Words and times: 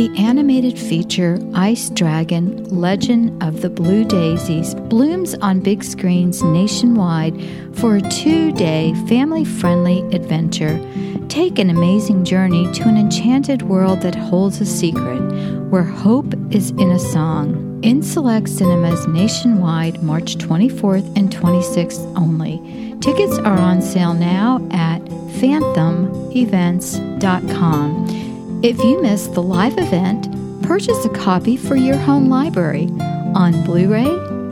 The 0.00 0.16
animated 0.16 0.78
feature 0.78 1.38
Ice 1.52 1.90
Dragon 1.90 2.64
Legend 2.70 3.42
of 3.42 3.60
the 3.60 3.68
Blue 3.68 4.02
Daisies 4.02 4.74
blooms 4.74 5.34
on 5.34 5.60
big 5.60 5.84
screens 5.84 6.42
nationwide 6.42 7.38
for 7.74 7.96
a 7.96 8.00
two 8.00 8.50
day 8.50 8.94
family 9.08 9.44
friendly 9.44 10.00
adventure. 10.16 10.80
Take 11.28 11.58
an 11.58 11.68
amazing 11.68 12.24
journey 12.24 12.72
to 12.72 12.84
an 12.84 12.96
enchanted 12.96 13.60
world 13.60 14.00
that 14.00 14.14
holds 14.14 14.58
a 14.62 14.64
secret, 14.64 15.20
where 15.68 15.82
hope 15.82 16.32
is 16.50 16.70
in 16.70 16.92
a 16.92 16.98
song. 16.98 17.78
In 17.82 18.02
select 18.02 18.48
cinemas 18.48 19.06
nationwide, 19.06 20.02
March 20.02 20.36
24th 20.36 21.14
and 21.14 21.30
26th 21.30 22.10
only. 22.16 22.96
Tickets 23.02 23.36
are 23.40 23.58
on 23.58 23.82
sale 23.82 24.14
now 24.14 24.66
at 24.70 25.00
fathomevents.com. 25.38 28.19
If 28.62 28.84
you 28.84 29.00
missed 29.00 29.32
the 29.32 29.42
live 29.42 29.78
event, 29.78 30.28
purchase 30.62 31.06
a 31.06 31.08
copy 31.08 31.56
for 31.56 31.76
your 31.76 31.96
home 31.96 32.28
library 32.28 32.90
on 33.34 33.64
Blu 33.64 33.88
ray, 33.88 34.04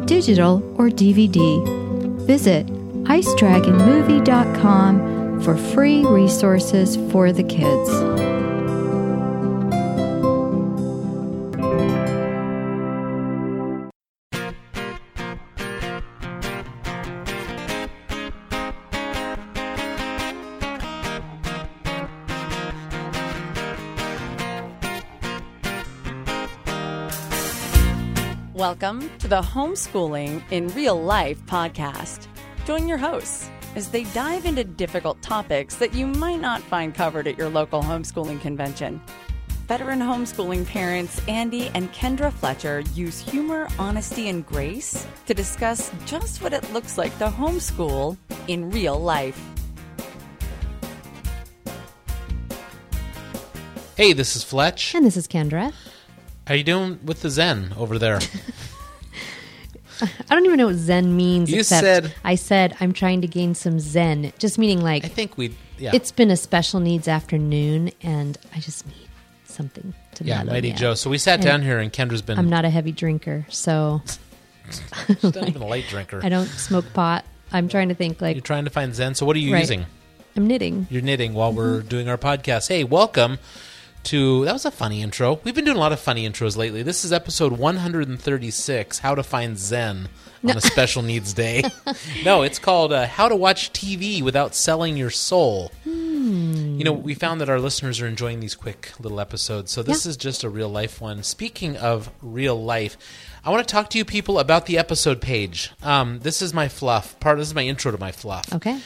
digital, 0.07 0.63
or 0.81 0.89
DVD. 0.89 1.63
Visit 2.27 2.67
icedragonmovie.com 3.05 5.43
for 5.43 5.59
free 5.59 6.07
resources 6.07 6.97
for 7.13 7.33
the 7.33 7.45
kids. 7.45 8.28
Welcome 28.59 29.17
to 29.19 29.29
the 29.29 29.41
Homeschooling 29.41 30.43
in 30.51 30.67
Real 30.71 31.01
Life 31.01 31.41
podcast. 31.47 32.27
Join 32.65 32.89
your 32.89 32.99
hosts 32.99 33.49
as 33.77 33.89
they 33.89 34.03
dive 34.03 34.47
into 34.47 34.65
difficult 34.65 35.23
topics 35.23 35.77
that 35.77 35.95
you 35.95 36.09
might 36.09 36.41
not 36.41 36.61
find 36.63 36.93
covered 36.93 37.29
at 37.29 37.39
your 37.39 37.51
local 37.51 37.81
homeschooling 37.81 38.41
convention. 38.41 39.01
Veteran 39.69 40.01
homeschooling 40.01 40.67
parents 40.67 41.23
Andy 41.29 41.69
and 41.69 41.93
Kendra 41.93 42.33
Fletcher 42.33 42.81
use 42.95 43.21
humor, 43.21 43.69
honesty, 43.79 44.29
and 44.29 44.45
grace 44.45 45.07
to 45.27 45.35
discuss 45.35 45.93
just 46.05 46.43
what 46.43 46.53
it 46.53 46.73
looks 46.73 46.99
like 46.99 47.17
to 47.19 47.27
homeschool 47.27 48.17
in 48.49 48.71
real 48.71 48.99
life. 48.99 49.41
Hey, 53.97 54.15
this 54.15 54.35
is 54.35 54.43
Fletch. 54.43 54.97
And 54.97 55.07
this 55.07 55.17
is 55.17 55.29
Kendra. 55.29 55.73
How 56.49 56.55
you 56.55 56.65
doing 56.65 56.99
with 57.05 57.21
the 57.21 57.29
Zen 57.29 57.75
over 57.77 57.99
there? 57.99 58.21
I 60.01 60.35
don't 60.35 60.47
even 60.47 60.57
know 60.57 60.69
what 60.69 60.77
Zen 60.77 61.15
means. 61.15 61.51
You 61.51 61.59
except 61.59 61.83
said- 61.85 62.15
I 62.25 62.37
said 62.37 62.75
I'm 62.81 62.95
trying 62.95 63.21
to 63.21 63.27
gain 63.27 63.55
some 63.55 63.79
Zen, 63.79 64.33
just 64.39 64.57
meaning 64.57 64.81
like 64.81 65.05
I 65.05 65.09
think 65.09 65.37
we 65.37 65.55
yeah. 65.77 65.91
it's 65.93 66.11
been 66.11 66.31
a 66.31 66.39
special 66.39 66.81
needs 66.81 67.07
afternoon, 67.07 67.91
and 68.03 68.39
I 68.57 68.61
just 68.61 68.87
need 68.87 69.09
something 69.45 69.93
to 70.15 70.25
yeah, 70.25 70.39
mellow 70.39 70.53
Mighty 70.53 70.69
me 70.69 70.73
out. 70.73 70.79
Joe. 70.79 70.95
So 70.95 71.11
we 71.11 71.19
sat 71.19 71.35
And 71.35 71.43
down 71.45 71.61
here 71.61 71.81
and 71.81 71.93
Kendra's 71.93 72.23
been 72.23 72.39
I'm 72.39 72.49
not 72.49 72.65
a 72.65 72.71
heavy 72.71 72.93
drinker, 72.93 73.45
so 73.51 74.01
she's 74.71 75.23
not 75.23 75.49
even 75.51 75.61
a 75.61 75.67
light 75.67 75.85
drinker. 75.91 76.23
I 76.25 76.31
don't 76.31 76.47
smoke 76.47 76.87
pot. 76.95 77.27
I'm 77.53 77.69
trying 77.69 77.91
to 77.91 77.95
think 77.95 78.23
like 78.23 78.37
You're 78.37 78.41
trying 78.43 78.65
to 78.65 78.71
find 78.71 78.95
Zen. 78.95 79.17
So 79.17 79.27
what 79.27 79.37
are 79.37 79.41
you 79.41 79.53
Right. 79.53 79.61
using? 79.61 79.85
I'm 80.35 80.47
knitting. 80.47 80.87
You're 80.89 81.03
knitting 81.03 81.35
while 81.35 81.53
we're 81.53 81.83
doing 81.83 82.09
our 82.09 82.17
podcast. 82.17 82.69
Hey, 82.69 82.85
welcome 82.85 83.39
to 84.09 84.47
that 84.47 84.55
was 84.55 84.65
a 84.65 84.71
funny 84.71 85.03
intro. 85.03 85.39
We've 85.45 85.55
been 85.55 85.67
doing 85.67 85.77
a 85.77 85.81
lot 85.81 85.93
of 85.93 86.01
funny 86.01 86.27
intros 86.27 86.57
lately. 86.57 86.83
This 86.83 87.05
is 87.05 87.13
episode 87.13 87.53
136, 87.53 88.99
How 89.01 89.15
to 89.15 89.23
Find 89.23 89.59
Zen 89.59 90.09
on 90.43 90.57
a 90.57 90.63
Special 90.63 91.03
Needs 91.03 91.35
Day. 91.35 91.63
no, 92.25 92.41
it's 92.41 92.59
called 92.59 92.91
uh, 92.91 93.07
How 93.07 93.29
to 93.29 93.37
Watch 93.37 93.71
TV 93.75 94.23
Without 94.23 94.55
Selling 94.55 94.97
Your 94.97 95.11
Soul. 95.11 95.71
You 95.85 96.85
know, 96.85 96.93
we 96.93 97.13
found 97.13 97.43
that 97.43 97.51
our 97.51 97.61
listeners 97.61 98.01
are 98.01 98.07
enjoying 98.07 98.41
these 98.41 98.55
quick 98.55 98.93
little 98.99 99.21
episodes. 99.21 99.73
So 99.73 99.83
this 99.83 100.07
is 100.07 100.17
just 100.17 100.43
a 100.43 100.49
real 100.49 100.71
life 100.71 101.03
one. 101.03 101.23
Speaking 101.23 101.77
of 101.77 102.11
real 102.23 102.63
life, 102.63 102.97
I 103.45 103.51
want 103.51 103.69
to 103.69 103.71
talk 103.71 103.91
to 103.91 103.99
you 103.99 104.07
people 104.07 104.39
about 104.39 104.65
the 104.65 104.79
episode 104.79 105.21
page. 105.21 105.71
Um, 105.83 106.21
this 106.21 106.41
is 106.41 106.55
my 106.55 106.69
fluff 106.69 107.21
part. 107.21 107.37
This 107.37 107.49
is 107.49 107.55
my 107.55 107.67
intro 107.67 107.93
to 107.93 107.99
my 107.99 108.13
fluff. 108.13 108.55
Okay. 108.55 108.81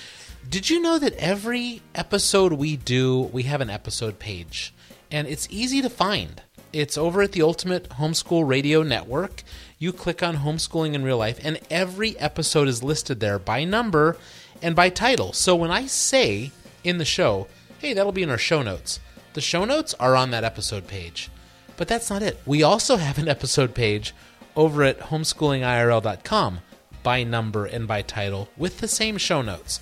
Did 0.48 0.68
you 0.68 0.80
know 0.82 0.98
that 0.98 1.12
every 1.12 1.80
episode 1.94 2.54
we 2.54 2.76
do, 2.76 3.20
we 3.20 3.44
have 3.44 3.60
an 3.60 3.70
episode 3.70 4.18
page? 4.18 4.74
And 5.12 5.28
it's 5.28 5.46
easy 5.50 5.82
to 5.82 5.90
find. 5.90 6.42
It's 6.72 6.96
over 6.96 7.20
at 7.20 7.32
the 7.32 7.42
Ultimate 7.42 7.90
Homeschool 7.90 8.48
Radio 8.48 8.82
Network. 8.82 9.42
You 9.78 9.92
click 9.92 10.22
on 10.22 10.38
Homeschooling 10.38 10.94
in 10.94 11.04
Real 11.04 11.18
Life, 11.18 11.38
and 11.44 11.60
every 11.70 12.18
episode 12.18 12.66
is 12.66 12.82
listed 12.82 13.20
there 13.20 13.38
by 13.38 13.64
number 13.64 14.16
and 14.62 14.74
by 14.74 14.88
title. 14.88 15.34
So 15.34 15.54
when 15.54 15.70
I 15.70 15.86
say 15.86 16.50
in 16.82 16.96
the 16.96 17.04
show, 17.04 17.46
hey, 17.78 17.92
that'll 17.92 18.10
be 18.10 18.22
in 18.22 18.30
our 18.30 18.38
show 18.38 18.62
notes, 18.62 19.00
the 19.34 19.42
show 19.42 19.66
notes 19.66 19.92
are 20.00 20.16
on 20.16 20.30
that 20.30 20.44
episode 20.44 20.86
page. 20.86 21.28
But 21.76 21.88
that's 21.88 22.08
not 22.08 22.22
it. 22.22 22.40
We 22.46 22.62
also 22.62 22.96
have 22.96 23.18
an 23.18 23.28
episode 23.28 23.74
page 23.74 24.14
over 24.56 24.82
at 24.82 24.98
homeschoolingirl.com 24.98 26.60
by 27.02 27.22
number 27.22 27.66
and 27.66 27.86
by 27.86 28.00
title 28.00 28.48
with 28.56 28.78
the 28.78 28.88
same 28.88 29.18
show 29.18 29.42
notes. 29.42 29.80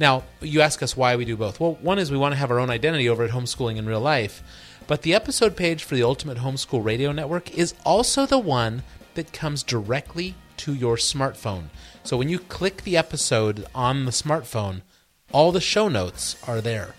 Now, 0.00 0.24
you 0.40 0.60
ask 0.60 0.82
us 0.82 0.96
why 0.96 1.14
we 1.14 1.24
do 1.24 1.36
both. 1.36 1.60
Well, 1.60 1.74
one 1.80 1.98
is 1.98 2.10
we 2.10 2.18
want 2.18 2.32
to 2.32 2.38
have 2.38 2.50
our 2.50 2.58
own 2.58 2.70
identity 2.70 3.08
over 3.08 3.22
at 3.22 3.30
Homeschooling 3.30 3.76
in 3.76 3.86
Real 3.86 4.00
Life, 4.00 4.42
but 4.92 5.00
the 5.00 5.14
episode 5.14 5.56
page 5.56 5.84
for 5.84 5.94
the 5.94 6.02
Ultimate 6.02 6.36
Homeschool 6.36 6.84
Radio 6.84 7.12
Network 7.12 7.56
is 7.56 7.72
also 7.82 8.26
the 8.26 8.38
one 8.38 8.82
that 9.14 9.32
comes 9.32 9.62
directly 9.62 10.34
to 10.58 10.74
your 10.74 10.96
smartphone. 10.96 11.70
So 12.04 12.18
when 12.18 12.28
you 12.28 12.38
click 12.38 12.82
the 12.82 12.98
episode 12.98 13.64
on 13.74 14.04
the 14.04 14.10
smartphone, 14.10 14.82
all 15.32 15.50
the 15.50 15.62
show 15.62 15.88
notes 15.88 16.36
are 16.46 16.60
there. 16.60 16.94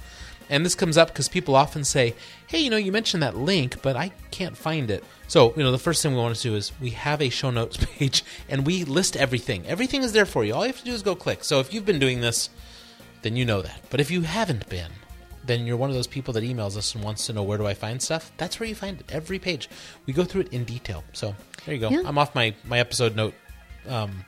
And 0.50 0.66
this 0.66 0.74
comes 0.74 0.98
up 0.98 1.10
because 1.10 1.30
people 1.30 1.56
often 1.56 1.84
say, 1.84 2.16
hey, 2.48 2.62
you 2.62 2.72
know, 2.72 2.78
you 2.78 2.92
mentioned 2.92 3.22
that 3.22 3.38
link, 3.38 3.80
but 3.84 3.96
I 3.96 4.12
can't 4.32 4.58
find 4.58 4.90
it. 4.90 5.04
So, 5.28 5.54
you 5.56 5.62
know, 5.62 5.72
the 5.72 5.78
first 5.78 6.02
thing 6.02 6.14
we 6.14 6.18
want 6.18 6.36
to 6.36 6.42
do 6.42 6.56
is 6.56 6.72
we 6.82 6.90
have 6.90 7.22
a 7.22 7.30
show 7.30 7.52
notes 7.52 7.78
page 8.00 8.24
and 8.50 8.66
we 8.66 8.86
list 8.86 9.16
everything. 9.16 9.68
Everything 9.68 10.02
is 10.02 10.14
there 10.14 10.26
for 10.26 10.44
you. 10.44 10.56
All 10.56 10.66
you 10.66 10.72
have 10.72 10.80
to 10.80 10.86
do 10.86 10.94
is 10.94 11.04
go 11.04 11.14
click. 11.14 11.44
So 11.44 11.60
if 11.60 11.72
you've 11.72 11.86
been 11.86 12.00
doing 12.00 12.22
this, 12.22 12.50
then 13.22 13.36
you 13.36 13.46
know 13.46 13.62
that. 13.62 13.82
But 13.92 14.02
if 14.02 14.10
you 14.10 14.22
haven't 14.22 14.68
been, 14.68 14.90
then 15.46 15.66
you're 15.66 15.78
one 15.78 15.90
of 15.90 15.96
those 15.96 16.08
people 16.08 16.34
that 16.36 16.44
emails 16.44 16.78
us 16.78 16.96
and 16.96 17.04
wants 17.04 17.26
to 17.28 17.34
know 17.34 17.44
where 17.44 17.58
do 17.58 17.68
I 17.68 17.74
find 17.74 18.02
stuff. 18.02 18.32
That's 18.38 18.60
where 18.60 18.68
you 18.70 18.76
find 18.76 19.00
it. 19.00 19.12
Every 19.12 19.40
page. 19.40 19.70
We 20.06 20.14
go 20.14 20.24
through 20.24 20.42
it 20.42 20.54
in 20.54 20.64
detail. 20.64 21.04
So 21.14 21.36
there 21.66 21.76
you 21.76 21.82
go. 21.82 21.90
Yeah. 21.90 22.04
I'm 22.06 22.18
off 22.18 22.34
my, 22.36 22.54
my 22.66 22.80
episode 22.80 23.16
note 23.16 23.34
um, 23.88 24.12
No, 24.12 24.24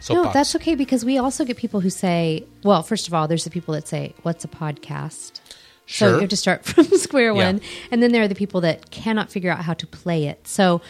soapbox. 0.00 0.34
that's 0.34 0.56
okay 0.56 0.74
because 0.74 1.04
we 1.04 1.18
also 1.18 1.44
get 1.44 1.56
people 1.56 1.80
who 1.80 1.90
say, 1.90 2.44
well, 2.62 2.82
first 2.82 3.08
of 3.08 3.14
all, 3.14 3.28
there's 3.28 3.44
the 3.44 3.50
people 3.50 3.74
that 3.74 3.86
say, 3.88 4.14
"What's 4.22 4.44
a 4.44 4.48
podcast?" 4.48 5.40
So 5.86 6.14
you 6.14 6.20
have 6.20 6.30
to 6.30 6.36
start 6.36 6.64
from 6.66 6.84
square 6.96 7.34
Yeah. 7.34 7.46
one. 7.46 7.60
And 7.90 8.02
then 8.02 8.12
there 8.12 8.22
are 8.22 8.28
the 8.28 8.34
people 8.34 8.62
that 8.62 8.90
cannot 8.90 9.30
figure 9.30 9.50
out 9.50 9.60
how 9.60 9.74
to 9.74 9.86
play 9.86 10.26
it. 10.28 10.46
So 10.48 10.80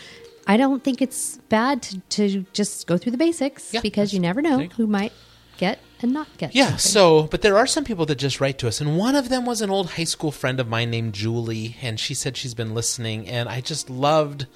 I 0.47 0.57
don't 0.57 0.85
think 0.85 1.03
it's 1.03 1.39
bad 1.49 1.83
to, 1.83 1.99
to 2.11 2.47
just 2.53 2.87
go 2.87 2.97
through 2.99 3.11
the 3.13 3.19
basics 3.19 3.73
Yeah, 3.75 3.81
because 3.81 4.13
you 4.13 4.21
never 4.21 4.41
know 4.43 4.59
who 4.77 4.87
might 4.87 5.13
get 5.57 5.81
and 6.01 6.13
not 6.13 6.29
get. 6.39 6.55
Yeah, 6.55 6.77
something. 6.77 6.79
so, 6.79 7.23
but 7.25 7.43
there 7.43 7.57
are 7.57 7.67
some 7.67 7.85
people 7.85 8.07
that 8.07 8.17
just 8.17 8.41
write 8.41 8.59
to 8.59 8.69
us, 8.69 8.81
and 8.81 8.99
one 8.99 9.17
of 9.17 9.29
them 9.29 9.45
was 9.45 9.61
an 9.61 9.71
old 9.71 9.91
high 9.91 10.05
school 10.05 10.31
friend 10.31 10.61
of 10.61 10.69
mine 10.69 10.91
named 10.91 11.15
Julie, 11.15 11.77
and 11.83 11.99
she 11.99 12.15
said 12.15 12.37
she's 12.37 12.55
been 12.55 12.75
listening, 12.75 13.29
and 13.29 13.49
I 13.49 13.61
just 13.61 13.89
loved, 13.91 14.47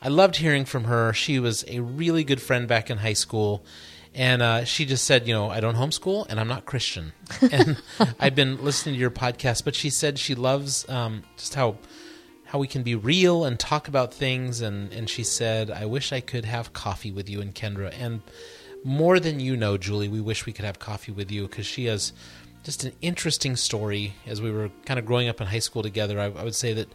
I 0.00 0.08
loved 0.08 0.36
hearing 0.36 0.64
from 0.64 0.84
her. 0.84 1.12
She 1.12 1.38
was 1.38 1.64
a 1.68 1.80
really 1.80 2.24
good 2.24 2.40
friend 2.40 2.66
back 2.66 2.90
in 2.90 2.98
high 2.98 3.12
school, 3.12 3.64
and 4.14 4.42
uh, 4.42 4.64
she 4.64 4.84
just 4.84 5.04
said, 5.04 5.28
you 5.28 5.34
know, 5.34 5.50
I 5.50 5.60
don't 5.60 5.76
homeschool, 5.76 6.26
and 6.28 6.40
I'm 6.40 6.48
not 6.48 6.64
Christian, 6.64 7.12
and 7.52 7.80
I've 8.18 8.34
been 8.34 8.64
listening 8.64 8.94
to 8.94 9.00
your 9.00 9.10
podcast, 9.10 9.64
but 9.64 9.74
she 9.74 9.90
said 9.90 10.18
she 10.18 10.34
loves 10.34 10.88
um, 10.88 11.22
just 11.36 11.54
how 11.54 11.76
how 12.46 12.60
we 12.60 12.68
can 12.68 12.84
be 12.84 12.94
real 12.94 13.44
and 13.44 13.58
talk 13.58 13.88
about 13.88 14.14
things 14.14 14.60
and 14.60 14.92
and 14.92 15.10
she 15.10 15.24
said 15.24 15.68
I 15.68 15.84
wish 15.86 16.12
I 16.12 16.20
could 16.20 16.44
have 16.44 16.72
coffee 16.72 17.10
with 17.10 17.28
you 17.28 17.40
and 17.40 17.52
Kendra 17.52 17.92
and 17.98 18.22
more 18.86 19.18
than 19.20 19.40
you 19.40 19.56
know 19.56 19.76
Julie 19.76 20.08
we 20.08 20.20
wish 20.20 20.46
we 20.46 20.52
could 20.52 20.64
have 20.64 20.78
coffee 20.78 21.12
with 21.12 21.30
you 21.30 21.46
because 21.48 21.66
she 21.66 21.86
has 21.86 22.12
just 22.64 22.84
an 22.84 22.92
interesting 23.02 23.56
story 23.56 24.14
as 24.26 24.40
we 24.40 24.50
were 24.50 24.70
kind 24.84 24.98
of 24.98 25.04
growing 25.06 25.28
up 25.28 25.40
in 25.40 25.46
high 25.46 25.58
school 25.58 25.82
together 25.82 26.18
I, 26.20 26.24
I 26.26 26.44
would 26.44 26.54
say 26.54 26.72
that 26.74 26.88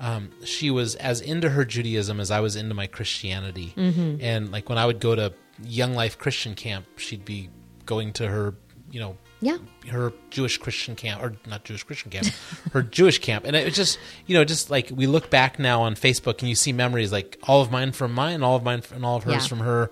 um, 0.00 0.30
she 0.44 0.70
was 0.70 0.94
as 0.96 1.20
into 1.20 1.50
her 1.50 1.64
Judaism 1.64 2.18
as 2.20 2.30
I 2.30 2.40
was 2.40 2.56
into 2.56 2.74
my 2.74 2.86
Christianity 2.86 3.72
and 3.76 4.50
like 4.52 4.68
when 4.68 4.78
I 4.78 4.86
would 4.86 5.00
go 5.00 5.14
to 5.14 5.32
Young 5.64 5.94
Life 5.94 6.18
Christian 6.18 6.54
camp 6.54 6.86
she'd 6.96 7.24
be 7.24 7.50
going 7.86 8.12
to 8.14 8.28
her 8.28 8.54
you 8.90 9.00
know 9.00 9.16
Yeah. 9.40 9.58
her 9.90 10.12
Jewish 10.30 10.58
Christian 10.58 10.94
camp, 10.96 11.22
or 11.22 11.34
not 11.48 11.64
Jewish 11.64 11.82
Christian 11.82 12.10
camp, 12.10 12.26
her 12.72 12.82
Jewish 12.82 13.18
camp. 13.20 13.44
And 13.46 13.56
it 13.56 13.64
was 13.64 13.74
just, 13.74 13.98
you 14.26 14.36
know, 14.36 14.44
just 14.44 14.70
like 14.70 14.90
we 14.94 15.06
look 15.06 15.30
back 15.30 15.58
now 15.58 15.80
on 15.82 15.94
Facebook 15.94 16.40
and 16.40 16.48
you 16.50 16.54
see 16.54 16.72
memories 16.74 17.10
like 17.10 17.38
all 17.44 17.62
of 17.62 17.70
mine 17.70 17.92
from 17.92 18.12
mine, 18.12 18.42
all 18.42 18.54
of 18.54 18.62
mine 18.62 18.82
and 18.94 19.02
all 19.04 19.16
of 19.16 19.24
hers 19.24 19.34
Yeah. 19.44 19.48
from 19.48 19.60
her. 19.60 19.90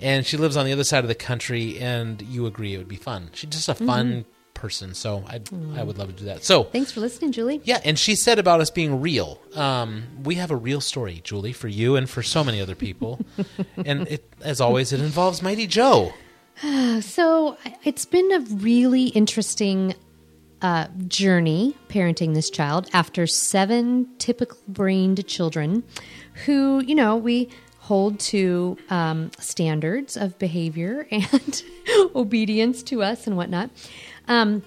And 0.00 0.26
she 0.26 0.36
lives 0.36 0.56
on 0.56 0.66
the 0.66 0.72
other 0.72 0.84
side 0.84 1.04
of 1.04 1.08
the 1.08 1.14
country, 1.14 1.78
and 1.78 2.20
you 2.22 2.46
agree 2.46 2.74
it 2.74 2.78
would 2.78 2.88
be 2.88 2.96
fun. 2.96 3.30
She's 3.32 3.50
just 3.50 3.68
a 3.68 3.74
fun, 3.74 4.26
person. 4.56 4.94
So 4.94 5.22
I 5.28 5.40
I 5.78 5.84
would 5.84 5.98
love 5.98 6.08
to 6.08 6.14
do 6.14 6.24
that. 6.24 6.42
So 6.42 6.64
Thanks 6.64 6.90
for 6.90 7.00
listening, 7.00 7.30
Julie. 7.30 7.60
yeah, 7.64 7.80
and 7.84 7.96
she 7.96 8.16
said 8.16 8.38
about 8.40 8.60
us 8.60 8.70
being 8.70 9.00
real. 9.00 9.38
Um, 9.54 10.04
we 10.24 10.34
have 10.36 10.50
a 10.50 10.56
real 10.56 10.80
story, 10.80 11.20
Julie, 11.22 11.52
for 11.52 11.68
you 11.68 11.94
and 11.94 12.10
for 12.10 12.22
so 12.22 12.42
many 12.42 12.60
other 12.60 12.74
people. 12.74 13.20
and 13.76 14.08
it, 14.08 14.32
as 14.40 14.60
always, 14.60 14.92
it 14.92 15.00
involves 15.00 15.42
Mighty 15.42 15.68
Joe. 15.68 16.12
So 17.02 17.58
it's 17.84 18.06
been 18.06 18.32
a 18.32 18.40
really 18.40 19.08
interesting 19.08 19.94
uh, 20.62 20.86
journey 21.06 21.76
parenting 21.88 22.32
this 22.32 22.48
child 22.48 22.88
after 22.94 23.26
seven 23.26 24.08
typical 24.16 24.56
brained 24.66 25.26
children 25.26 25.84
who, 26.46 26.82
you 26.82 26.94
know, 26.94 27.14
we 27.14 27.50
hold 27.86 28.18
to 28.18 28.76
um, 28.90 29.30
standards 29.38 30.16
of 30.16 30.36
behavior 30.40 31.06
and 31.12 31.62
obedience 32.16 32.82
to 32.82 33.00
us 33.00 33.28
and 33.28 33.36
whatnot. 33.36 33.70
Um, 34.26 34.64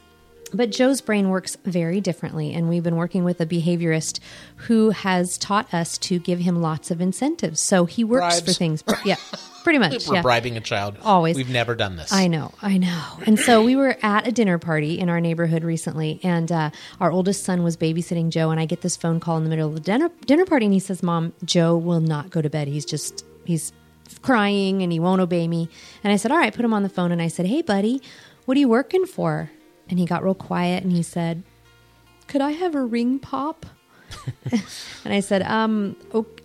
but 0.53 0.71
Joe's 0.71 1.01
brain 1.01 1.29
works 1.29 1.57
very 1.65 2.01
differently, 2.01 2.53
and 2.53 2.69
we've 2.69 2.83
been 2.83 2.95
working 2.95 3.23
with 3.23 3.39
a 3.41 3.45
behaviorist 3.45 4.19
who 4.55 4.91
has 4.91 5.37
taught 5.37 5.73
us 5.73 5.97
to 5.99 6.19
give 6.19 6.39
him 6.39 6.61
lots 6.61 6.91
of 6.91 7.01
incentives. 7.01 7.59
So 7.59 7.85
he 7.85 8.03
works 8.03 8.39
Bribes. 8.39 8.45
for 8.45 8.57
things. 8.57 8.83
Yeah, 9.05 9.15
pretty 9.63 9.79
much. 9.79 10.07
We're 10.07 10.15
yeah. 10.15 10.21
bribing 10.21 10.57
a 10.57 10.61
child. 10.61 10.97
Always. 11.03 11.35
We've 11.35 11.49
never 11.49 11.75
done 11.75 11.95
this. 11.95 12.11
I 12.11 12.27
know, 12.27 12.53
I 12.61 12.77
know. 12.77 13.03
And 13.25 13.39
so 13.39 13.63
we 13.63 13.75
were 13.75 13.97
at 14.01 14.27
a 14.27 14.31
dinner 14.31 14.57
party 14.57 14.99
in 14.99 15.09
our 15.09 15.21
neighborhood 15.21 15.63
recently, 15.63 16.19
and 16.23 16.51
uh, 16.51 16.71
our 16.99 17.11
oldest 17.11 17.43
son 17.43 17.63
was 17.63 17.77
babysitting 17.77 18.29
Joe. 18.29 18.49
And 18.49 18.59
I 18.59 18.65
get 18.65 18.81
this 18.81 18.95
phone 18.95 19.19
call 19.19 19.37
in 19.37 19.43
the 19.43 19.49
middle 19.49 19.69
of 19.69 19.75
the 19.75 19.81
dinner 19.81 20.09
dinner 20.25 20.45
party, 20.45 20.65
and 20.65 20.73
he 20.73 20.79
says, 20.79 21.03
"Mom, 21.03 21.33
Joe 21.43 21.77
will 21.77 22.01
not 22.01 22.29
go 22.29 22.41
to 22.41 22.49
bed. 22.49 22.67
He's 22.67 22.85
just 22.85 23.25
he's 23.45 23.71
crying 24.21 24.81
and 24.81 24.91
he 24.91 24.99
won't 24.99 25.21
obey 25.21 25.47
me." 25.47 25.69
And 26.03 26.11
I 26.11 26.15
said, 26.15 26.31
"All 26.31 26.37
right, 26.37 26.53
put 26.53 26.65
him 26.65 26.73
on 26.73 26.83
the 26.83 26.89
phone." 26.89 27.11
And 27.11 27.21
I 27.21 27.27
said, 27.27 27.45
"Hey, 27.45 27.61
buddy, 27.61 28.01
what 28.45 28.57
are 28.57 28.59
you 28.59 28.69
working 28.69 29.05
for?" 29.05 29.51
And 29.89 29.99
he 29.99 30.05
got 30.05 30.23
real 30.23 30.35
quiet, 30.35 30.83
and 30.83 30.91
he 30.91 31.03
said, 31.03 31.43
"Could 32.27 32.41
I 32.41 32.51
have 32.51 32.75
a 32.75 32.83
ring 32.83 33.19
pop?" 33.19 33.65
And 35.05 35.13
I 35.13 35.21
said, 35.21 35.43
um, 35.43 35.95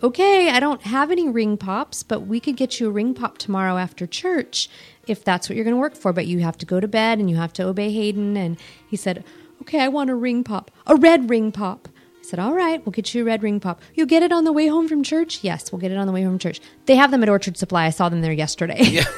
okay, 0.01 0.49
I 0.49 0.59
don't 0.59 0.81
have 0.83 1.11
any 1.11 1.27
ring 1.27 1.57
pops, 1.57 2.03
but 2.03 2.21
we 2.21 2.39
could 2.39 2.55
get 2.55 2.79
you 2.79 2.87
a 2.87 2.91
ring 2.91 3.13
pop 3.13 3.37
tomorrow 3.37 3.77
after 3.77 4.07
church 4.07 4.69
if 5.07 5.23
that's 5.23 5.49
what 5.49 5.55
you're 5.55 5.65
going 5.65 5.75
to 5.75 5.79
work 5.79 5.95
for. 5.95 6.13
But 6.13 6.25
you 6.25 6.39
have 6.39 6.57
to 6.59 6.65
go 6.65 6.79
to 6.79 6.87
bed 6.87 7.19
and 7.19 7.29
you 7.29 7.35
have 7.35 7.53
to 7.53 7.63
obey 7.63 7.91
Hayden. 7.91 8.37
And 8.37 8.57
he 8.87 8.95
said, 8.95 9.23
okay, 9.61 9.81
I 9.81 9.87
want 9.87 10.09
a 10.09 10.15
ring 10.15 10.43
pop, 10.43 10.71
a 10.87 10.95
red 10.95 11.29
ring 11.29 11.51
pop. 11.51 11.89
I 12.19 12.23
said, 12.23 12.39
all 12.39 12.53
right, 12.53 12.83
we'll 12.85 12.91
get 12.91 13.13
you 13.13 13.21
a 13.21 13.25
red 13.25 13.43
ring 13.43 13.59
pop. 13.59 13.81
You'll 13.93 14.07
get 14.07 14.23
it 14.23 14.31
on 14.31 14.45
the 14.45 14.53
way 14.53 14.67
home 14.67 14.87
from 14.87 15.03
church? 15.03 15.43
Yes, 15.43 15.71
we'll 15.71 15.81
get 15.81 15.91
it 15.91 15.97
on 15.97 16.07
the 16.07 16.13
way 16.13 16.23
home 16.23 16.33
from 16.33 16.39
church. 16.39 16.61
They 16.85 16.95
have 16.95 17.11
them 17.11 17.21
at 17.21 17.29
Orchard 17.29 17.57
Supply. 17.57 17.85
I 17.85 17.89
saw 17.91 18.09
them 18.09 18.21
there 18.21 18.31
yesterday. 18.31 18.81
Yeah. 18.81 19.03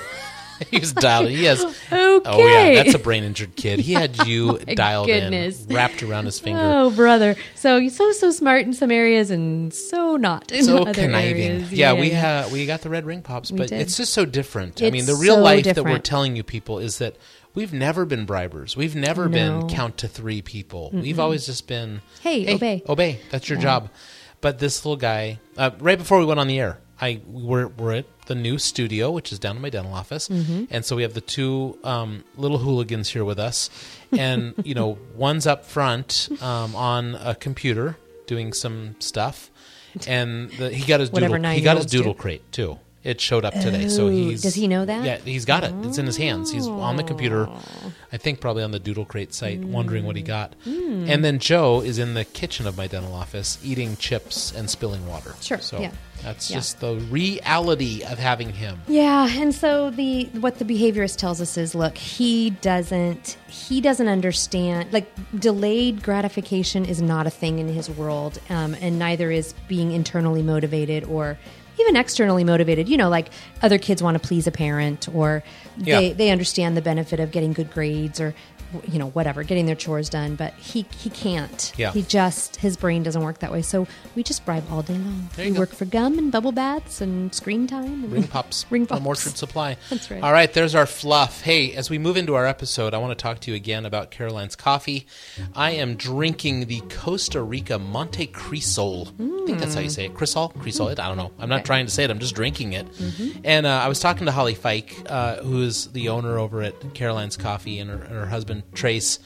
He's 0.72 0.94
dialed. 0.94 1.30
He 1.30 1.44
has. 1.46 1.64
okay. 1.64 1.76
Oh 2.26 2.46
yeah, 2.48 2.84
that's 2.84 2.94
a 2.96 3.00
brain 3.00 3.24
injured 3.24 3.56
kid. 3.56 3.80
He 3.80 3.94
had 3.94 4.26
you 4.28 4.58
dialed 4.76 5.08
goodness. 5.08 5.66
in, 5.66 5.76
wrapped 5.76 6.02
around 6.04 6.26
his 6.26 6.40
finger. 6.40 6.60
Oh, 6.62 6.92
brother. 6.92 7.36
So 7.56 7.78
you're 7.78 7.90
so, 7.92 8.12
so 8.12 8.32
smart 8.32 8.62
in 8.66 8.74
some 8.74 8.92
areas 8.92 9.30
and 9.32 9.74
so 9.74 10.16
not 10.18 10.52
in 10.52 10.64
so 10.66 10.80
other 10.84 10.94
conniving. 10.94 11.44
areas. 11.52 11.72
Yeah, 11.74 11.94
we 11.94 12.12
ha- 12.12 12.50
we 12.52 12.66
got 12.66 12.82
the 12.82 12.90
red 12.90 13.06
ring 13.06 13.22
pops, 13.22 13.52
We 13.52 13.58
but 13.60 13.70
did. 13.70 13.82
it's 13.82 13.98
just 13.98 14.14
so 14.14 14.26
different. 14.26 14.82
I 14.82 14.90
mean, 14.90 15.06
the 15.06 15.16
real 15.16 15.36
so 15.36 15.42
life 15.42 15.66
that 15.66 15.84
we're 15.84 16.00
telling 16.00 16.36
you 16.36 16.44
people 16.44 16.80
is 16.80 16.98
that 17.00 17.16
we've 17.54 17.74
never 17.74 18.06
been 18.06 18.26
bribers. 18.26 18.76
We've 18.76 18.96
never 18.96 19.28
No. 19.30 19.62
been 19.62 19.70
count 19.70 19.98
to 19.98 20.08
three 20.08 20.42
people. 20.42 20.90
We've 20.94 21.20
always 21.20 21.46
just 21.46 21.68
been 21.68 22.02
Hey, 22.22 22.54
obey. 22.54 22.84
obey. 22.88 23.20
That's 23.32 23.48
your 23.50 23.58
job. 23.60 23.90
But 24.42 24.60
this 24.60 24.86
little 24.86 24.98
guy, 24.98 25.40
uh, 25.58 25.72
right 25.80 25.98
before 25.98 26.20
we 26.20 26.26
went 26.26 26.40
on 26.40 26.48
the 26.48 26.60
air, 26.60 26.80
I 27.02 27.22
we're 27.28 27.68
we're 27.68 27.94
at 27.94 28.06
the 28.28 28.36
new 28.36 28.58
studio, 28.58 29.12
which 29.12 29.32
is 29.34 29.40
down 29.40 29.56
in 29.56 29.62
my 29.62 29.70
dental 29.70 29.94
office, 29.94 30.28
Mm-hmm. 30.30 30.66
and 30.70 30.86
so 30.86 30.96
we 30.96 31.02
have 31.04 31.14
the 31.14 31.22
two 31.22 31.78
um, 31.84 32.24
little 32.38 32.60
hooligans 32.60 33.10
here 33.10 33.26
with 33.26 33.40
us, 33.40 33.70
and 34.12 34.54
you 34.64 34.76
know, 34.76 34.98
one's 35.16 35.48
up 35.48 35.66
front 35.66 36.30
um, 36.42 36.76
on 36.76 37.16
a 37.16 37.36
computer 37.36 37.98
doing 38.28 38.54
some 38.54 38.96
stuff, 39.00 39.50
and 40.08 40.50
the, 40.52 40.70
he 40.72 40.86
got 40.86 41.00
his 41.00 41.10
doodle, 41.10 41.36
he 41.56 41.62
got 41.62 41.78
his 41.78 41.86
do. 41.88 41.98
doodle 42.00 42.14
crate 42.14 42.52
too. 42.52 42.78
It 43.08 43.22
showed 43.22 43.46
up 43.46 43.54
today, 43.54 43.88
so 43.88 44.10
he's 44.10 44.42
does 44.42 44.54
he 44.54 44.68
know 44.68 44.84
that? 44.84 45.06
Yeah, 45.06 45.18
he's 45.20 45.46
got 45.46 45.64
it. 45.64 45.74
It's 45.86 45.98
in 45.98 46.06
his 46.06 46.18
hands. 46.18 46.52
He's 46.52 46.68
on 46.68 46.98
the 46.98 47.04
computer. 47.04 47.48
I 48.12 48.18
think 48.18 48.42
probably 48.42 48.64
on 48.64 48.72
the 48.72 48.80
Doodle 48.80 49.06
Crate 49.06 49.34
site, 49.34 49.60
wondering 49.62 50.06
what 50.06 50.18
he 50.18 50.22
got. 50.22 50.56
Hmm. 50.66 51.06
And 51.08 51.24
then 51.24 51.40
Joe 51.40 51.80
is 51.82 52.00
in 52.00 52.16
the 52.16 52.26
kitchen 52.26 52.68
of 52.68 52.76
my 52.76 52.88
dental 52.88 53.14
office 53.14 53.60
eating 53.64 53.96
chips 53.96 54.52
and 54.54 54.70
spilling 54.70 55.08
water. 55.08 55.34
Sure, 55.42 55.60
So 55.60 55.80
yeah. 55.80 55.92
that's 56.22 56.50
Yeah. 56.52 56.58
just 56.58 56.82
the 56.82 56.96
reality 57.10 58.04
of 58.04 58.20
having 58.20 58.50
him. 58.52 58.82
Yeah, 58.90 59.30
and 59.30 59.56
so 59.56 59.90
the 59.90 60.26
what 60.42 60.60
the 60.60 60.66
behaviorist 60.66 61.16
tells 61.16 61.40
us 61.40 61.58
is 61.58 61.74
look, 61.76 61.98
he 61.98 62.50
doesn't 62.50 63.38
he 63.48 63.80
doesn't 63.80 64.10
understand 64.10 64.92
like 64.92 65.10
delayed 65.40 66.04
gratification 66.04 66.84
is 66.84 67.02
not 67.02 67.26
a 67.26 67.30
thing 67.32 67.60
in 67.60 67.70
his 67.70 67.90
world, 67.90 68.40
um, 68.50 68.76
and 68.82 69.00
neither 69.00 69.32
is 69.32 69.54
being 69.70 69.94
internally 69.94 70.42
motivated 70.44 71.06
or 71.06 71.38
even 71.80 71.96
externally 71.96 72.44
motivated. 72.44 72.88
You 72.90 72.98
know, 72.98 73.10
like 73.10 73.30
other 73.62 73.78
kids 73.78 74.02
want 74.04 74.22
to 74.22 74.26
please 74.28 74.48
a 74.48 74.52
parent 74.52 75.08
or 75.14 75.44
they 75.78 76.08
Yeah. 76.10 76.14
they 76.14 76.30
understand 76.32 76.76
the 76.78 76.82
benefit 76.82 77.20
of 77.20 77.32
getting 77.32 77.54
good 77.54 77.72
grades 77.72 78.20
or 78.20 78.34
you 78.92 79.00
know 79.00 79.08
whatever 79.10 79.44
getting 79.44 79.66
their 79.66 79.76
chores 79.76 80.10
done 80.10 80.36
but 80.36 80.54
he 80.56 80.86
he 80.98 81.10
can't 81.10 81.72
Yeah. 81.78 81.92
he 81.92 82.02
just 82.02 82.58
his 82.58 82.76
brain 82.78 83.04
doesn't 83.04 83.22
work 83.22 83.40
that 83.40 83.52
way 83.52 83.62
so 83.62 83.88
we 84.16 84.24
just 84.24 84.46
bribe 84.46 84.64
all 84.72 84.82
day 84.82 84.94
long 84.98 85.30
There 85.36 85.46
we 85.48 85.52
go. 85.54 85.60
work 85.60 85.70
for 85.74 85.86
gum 85.86 86.18
and 86.20 86.32
bubble 86.32 86.52
baths 86.52 87.02
and 87.02 87.34
screen 87.34 87.68
time 87.68 88.04
and 88.04 88.12
Ring 88.12 88.28
pops 88.28 88.66
Ring 88.72 88.86
from 88.86 89.04
pops. 89.04 89.08
Orchard 89.26 89.38
Supply. 89.38 89.78
That's 89.90 90.12
right. 90.12 90.22
All 90.22 90.32
right, 90.34 90.52
there's 90.52 90.76
our 90.76 90.86
fluff. 90.86 91.42
Hey, 91.42 91.74
as 91.74 91.90
we 91.90 91.98
move 91.98 92.18
into 92.18 92.36
our 92.36 92.46
episode, 92.46 92.94
I 92.94 92.98
want 92.98 93.18
to 93.18 93.22
talk 93.22 93.40
to 93.42 93.52
you 93.52 93.56
again 93.56 93.86
about 93.86 94.12
Caroline's 94.12 94.56
coffee. 94.56 95.08
I 95.56 95.72
am 95.72 95.96
drinking 95.96 96.66
the 96.68 96.82
Costa 96.90 97.42
Rica 97.42 97.78
Monte 97.80 98.28
Crisol. 98.28 99.08
I 99.44 99.46
think 99.46 99.60
that's 99.60 99.74
how 99.76 99.82
you 99.82 99.90
say 99.90 100.06
it. 100.06 100.14
Crisol? 100.14 100.54
Crisol? 100.56 100.90
I 100.92 101.08
don't 101.08 101.18
know. 101.18 101.32
I'm 101.40 101.50
not 101.50 101.58
Okay. 101.60 101.66
trying 101.66 101.86
to 101.86 101.92
say 101.92 102.04
it. 102.04 102.10
I'm 102.10 102.20
just 102.20 102.36
drinking 102.36 102.74
it. 102.74 102.92
Mm-hmm. 102.94 103.40
And 103.44 103.66
uh, 103.66 103.82
I 103.84 103.88
was 103.88 104.00
talking 104.00 104.26
to 104.26 104.32
Holly 104.32 104.56
Fike, 104.56 104.96
uh, 105.08 105.38
who 105.38 105.62
is 105.62 105.88
the 105.88 106.10
owner 106.10 106.38
over 106.38 106.62
at 106.62 106.94
Caroline's 106.94 107.38
Coffee, 107.38 107.80
and 107.80 107.90
her, 107.90 107.98
and 107.98 108.08
her 108.16 108.26
husband 108.28 108.57
Trace 108.74 109.20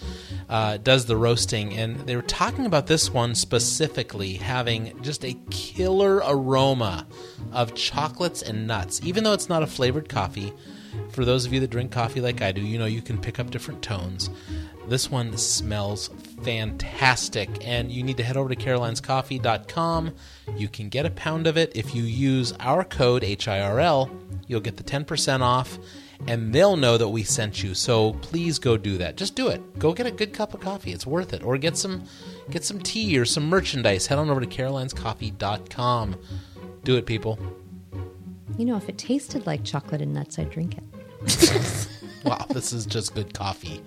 uh, 0.50 0.78
does 0.78 1.06
the 1.06 1.18
roasting. 1.18 1.74
And 1.78 1.98
they 2.02 2.16
were 2.16 2.22
talking 2.22 2.66
about 2.66 2.88
this 2.88 3.12
one 3.12 3.36
specifically 3.36 4.34
having 4.34 5.02
just 5.02 5.24
a 5.26 5.38
killer 5.50 6.18
aroma 6.26 7.08
of 7.52 7.76
chocolates 7.76 8.42
and 8.42 8.68
nuts. 8.68 9.02
Even 9.04 9.24
though 9.24 9.34
it's 9.34 9.50
not 9.50 9.64
a 9.64 9.68
flavored 9.68 10.10
coffee, 10.10 10.54
for 11.10 11.26
those 11.26 11.46
of 11.46 11.54
you 11.54 11.60
that 11.62 11.70
drink 11.70 11.92
coffee 11.92 12.22
like 12.22 12.42
I 12.42 12.52
do, 12.52 12.62
you 12.62 12.78
know 12.78 12.86
you 12.86 13.02
can 13.02 13.18
pick 13.18 13.40
up 13.40 13.50
different 13.50 13.82
tones. 13.82 14.30
This 14.88 15.10
one 15.10 15.38
smells 15.38 16.10
fantastic, 16.44 17.66
and 17.66 17.92
you 17.92 18.04
need 18.04 18.18
to 18.18 18.24
head 18.24 18.36
over 18.36 18.50
to 18.50 18.56
carolinescoffee.com. 18.56 20.12
You 20.58 20.68
can 20.68 20.90
get 20.90 21.06
a 21.06 21.12
pound 21.12 21.48
of 21.48 21.58
it. 21.58 21.72
If 21.76 21.96
you 21.96 22.04
use 22.04 22.54
our 22.60 22.84
code 22.84 23.24
HIRL, 23.24 24.10
you'll 24.48 24.60
get 24.60 24.78
the 24.78 24.84
10% 24.84 25.42
off, 25.42 25.78
and 26.28 26.54
they'll 26.54 26.78
know 26.78 26.98
that 26.98 27.10
we 27.10 27.24
sent 27.24 27.64
you. 27.64 27.74
So 27.74 28.14
please 28.14 28.60
go 28.60 28.78
do 28.78 28.98
that. 28.98 29.18
Just 29.18 29.36
do 29.36 29.48
it. 29.48 29.80
Go 29.80 29.94
get 29.94 30.06
a 30.06 30.12
good 30.12 30.34
cup 30.34 30.54
of 30.54 30.60
coffee. 30.60 30.92
It's 30.92 31.06
worth 31.06 31.34
it. 31.34 31.44
Or 31.44 31.58
get 31.58 31.78
some 31.78 32.04
get 32.50 32.64
some 32.64 32.80
tea 32.80 33.18
or 33.18 33.26
some 33.26 33.48
merchandise. 33.50 34.08
Head 34.08 34.18
on 34.18 34.30
over 34.30 34.42
to 34.42 34.48
carolinescoffee.com. 34.48 36.16
Do 36.84 36.98
it, 36.98 37.06
people. 37.06 37.40
You 38.58 38.66
know, 38.66 38.78
if 38.78 38.90
it 38.90 38.98
tasted 38.98 39.46
like 39.46 39.64
chocolate 39.64 40.02
and 40.02 40.14
nuts, 40.14 40.38
I'd 40.38 40.50
drink 40.50 40.78
it. 40.78 41.88
Wow, 42.24 42.46
this 42.50 42.72
is 42.72 42.86
just 42.86 43.16
good 43.16 43.34
coffee. 43.34 43.82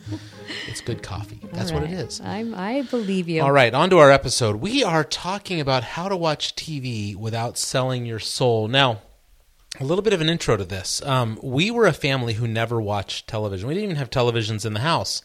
It's 0.67 0.81
good 0.81 1.03
coffee. 1.03 1.41
That's 1.53 1.71
what 1.71 1.85
it 1.85 1.87
right. 1.87 1.95
is. 1.95 2.21
I'm, 2.21 2.55
I 2.55 2.83
believe 2.83 3.29
you. 3.29 3.43
All 3.43 3.53
right, 3.53 3.73
on 3.73 3.91
to 3.91 3.99
our 3.99 4.11
episode. 4.11 4.57
We 4.57 4.83
are 4.83 5.05
talking 5.05 5.61
about 5.61 5.85
how 5.85 6.09
to 6.09 6.17
watch 6.17 6.57
TV 6.57 7.15
without 7.15 7.57
selling 7.57 8.07
your 8.07 8.19
soul. 8.19 8.67
Now, 8.67 9.03
a 9.81 9.85
little 9.85 10.03
bit 10.03 10.13
of 10.13 10.21
an 10.21 10.29
intro 10.29 10.57
to 10.57 10.65
this. 10.65 11.03
Um, 11.05 11.39
we 11.43 11.71
were 11.71 11.87
a 11.87 11.93
family 11.93 12.35
who 12.35 12.47
never 12.47 12.81
watched 12.81 13.27
television. 13.29 13.67
We 13.69 13.75
didn't 13.75 13.85
even 13.85 13.97
have 13.97 14.11
televisions 14.11 14.65
in 14.65 14.73
the 14.75 14.81
house. 14.81 15.23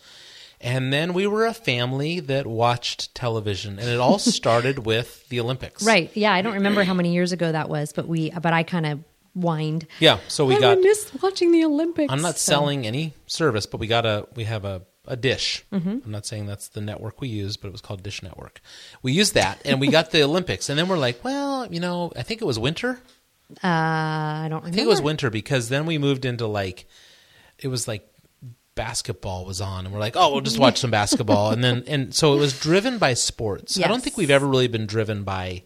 And 0.62 0.92
then 0.92 1.14
we 1.14 1.26
were 1.28 1.46
a 1.46 1.54
family 1.54 2.20
that 2.20 2.46
watched 2.46 3.16
television, 3.16 3.80
and 3.80 3.88
it 3.88 4.00
all 4.00 4.20
started 4.20 4.86
with 4.86 5.28
the 5.30 5.40
Olympics. 5.40 5.84
Right. 5.86 6.12
Yeah. 6.16 6.34
I 6.34 6.42
don't 6.42 6.56
remember 6.56 6.84
how 6.84 6.94
many 6.94 7.14
years 7.14 7.32
ago 7.32 7.52
that 7.52 7.70
was, 7.70 7.94
but 7.94 8.08
we, 8.08 8.32
but 8.32 8.52
I 8.54 8.64
kind 8.64 8.86
of 8.86 9.04
whined. 9.34 9.88
Yeah. 10.00 10.20
So 10.28 10.46
we 10.46 10.56
I 10.58 10.60
got. 10.60 10.80
miss 10.80 11.12
watching 11.22 11.52
the 11.54 11.64
Olympics. 11.64 12.12
I'm 12.12 12.22
not 12.22 12.38
So- 12.38 12.52
selling 12.52 12.86
any 12.86 13.14
service, 13.28 13.66
but 13.68 13.80
we 13.80 13.88
got 13.88 14.06
a 14.06 14.28
we 14.36 14.44
have 14.46 14.66
a 14.66 14.82
a 15.06 15.16
dish. 15.16 15.64
Mm-hmm. 15.72 16.00
I'm 16.06 16.12
not 16.12 16.26
saying 16.26 16.46
that's 16.46 16.68
the 16.68 16.82
network 16.82 17.20
we 17.22 17.30
use, 17.30 17.56
but 17.58 17.70
it 17.70 17.72
was 17.72 17.82
called 17.82 18.04
Dish 18.04 18.22
Network. 18.22 18.62
We 19.02 19.12
used 19.12 19.34
that, 19.34 19.60
and 19.66 19.80
we 19.80 19.88
got 19.88 20.12
the 20.12 20.22
Olympics, 20.30 20.70
and 20.70 20.78
then 20.78 20.88
we're 20.88 21.00
like, 21.00 21.24
well, 21.24 21.66
you 21.72 21.80
know, 21.80 22.12
I 22.16 22.22
think 22.22 22.42
it 22.42 22.46
was 22.46 22.60
winter. 22.60 23.00
Uh, 23.52 23.68
I 23.68 24.48
don't 24.50 24.64
remember. 24.64 24.68
I 24.68 24.72
think 24.72 24.86
it 24.86 24.90
was 24.90 25.02
winter 25.02 25.30
because 25.30 25.70
then 25.70 25.86
we 25.86 25.98
moved 25.98 26.26
into 26.26 26.48
like 26.48 26.86
it 27.58 27.68
was 27.68 27.88
like 27.88 28.06
basketball 28.76 29.46
was 29.46 29.60
on 29.60 29.86
and 29.86 29.94
we're 29.94 30.00
like 30.00 30.16
oh 30.16 30.32
we'll 30.32 30.40
just 30.40 30.58
watch 30.58 30.78
some 30.78 30.90
basketball 30.90 31.52
and 31.52 31.62
then 31.62 31.84
and 31.86 32.16
so 32.16 32.34
it 32.34 32.38
was 32.38 32.58
driven 32.58 32.98
by 32.98 33.14
sports 33.14 33.78
i 33.78 33.86
don't 33.90 34.02
think 34.02 34.16
we've 34.16 34.32
ever 34.32 34.48
really 34.48 34.70
been 34.70 34.86
driven 34.86 35.26
by 35.26 35.62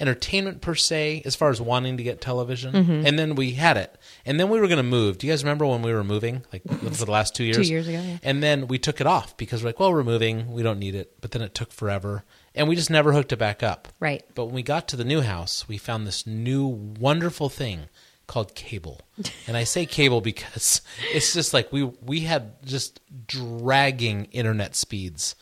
entertainment 0.00 0.60
per 0.60 0.74
se 0.74 1.22
as 1.24 1.36
far 1.36 1.50
as 1.50 1.60
wanting 1.60 1.96
to 1.96 2.02
get 2.02 2.20
television. 2.20 2.74
Mm-hmm. 2.74 3.06
And 3.06 3.18
then 3.18 3.34
we 3.34 3.52
had 3.52 3.76
it. 3.76 3.96
And 4.26 4.38
then 4.38 4.48
we 4.48 4.58
were 4.58 4.66
going 4.66 4.78
to 4.78 4.82
move. 4.82 5.18
Do 5.18 5.26
you 5.26 5.32
guys 5.32 5.44
remember 5.44 5.64
when 5.66 5.80
we 5.80 5.92
were 5.92 6.04
moving? 6.04 6.44
Like 6.52 6.62
for 6.68 7.04
the 7.04 7.10
last 7.10 7.36
two 7.36 7.44
years? 7.44 7.56
two 7.56 7.62
years 7.62 7.88
ago, 7.88 8.02
yeah. 8.04 8.18
And 8.22 8.42
then 8.42 8.66
we 8.66 8.78
took 8.78 9.00
it 9.00 9.06
off 9.06 9.36
because 9.36 9.62
we're 9.62 9.68
like, 9.68 9.80
well, 9.80 9.92
we're 9.92 10.02
moving. 10.02 10.52
We 10.52 10.62
don't 10.62 10.78
need 10.78 10.94
it. 10.94 11.20
But 11.20 11.30
then 11.30 11.40
it 11.40 11.54
took 11.54 11.72
forever. 11.72 12.24
And 12.54 12.68
we 12.68 12.76
just 12.76 12.90
never 12.90 13.12
hooked 13.12 13.32
it 13.32 13.38
back 13.38 13.62
up. 13.62 13.88
Right. 14.00 14.22
But 14.34 14.46
when 14.46 14.54
we 14.54 14.62
got 14.62 14.86
to 14.88 14.96
the 14.96 15.04
new 15.04 15.22
house, 15.22 15.66
we 15.68 15.78
found 15.78 16.06
this 16.06 16.26
new 16.26 16.66
wonderful 16.66 17.48
thing 17.48 17.88
called 18.26 18.54
cable. 18.54 19.00
And 19.46 19.56
I 19.56 19.64
say 19.64 19.86
cable 19.86 20.20
because 20.20 20.82
it's 21.12 21.32
just 21.32 21.52
like 21.54 21.72
we 21.72 21.84
we 21.84 22.20
had 22.20 22.62
just 22.64 23.00
dragging 23.26 24.26
internet 24.26 24.74
speeds 24.76 25.34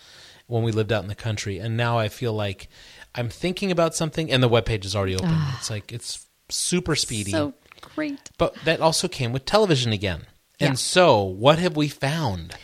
when 0.46 0.62
we 0.62 0.72
lived 0.72 0.92
out 0.92 1.02
in 1.02 1.08
the 1.08 1.14
country. 1.14 1.58
And 1.58 1.76
now 1.76 1.98
I 1.98 2.08
feel 2.08 2.32
like 2.32 2.68
I'm 3.14 3.28
thinking 3.28 3.70
about 3.70 3.94
something 3.94 4.30
and 4.30 4.42
the 4.42 4.48
webpage 4.48 4.84
is 4.84 4.94
already 4.96 5.14
open. 5.16 5.28
Ah. 5.30 5.56
it's 5.58 5.70
like 5.70 5.92
it's 5.92 6.26
super 6.48 6.94
speedy. 6.96 7.30
So 7.32 7.54
great. 7.94 8.30
but 8.38 8.54
that 8.64 8.80
also 8.80 9.08
came 9.08 9.32
with 9.32 9.44
television 9.44 9.92
again. 9.92 10.26
And 10.58 10.70
Yeah. 10.70 10.74
so, 10.74 11.22
what 11.22 11.58
have 11.58 11.74
we 11.76 11.88
found? 11.88 12.54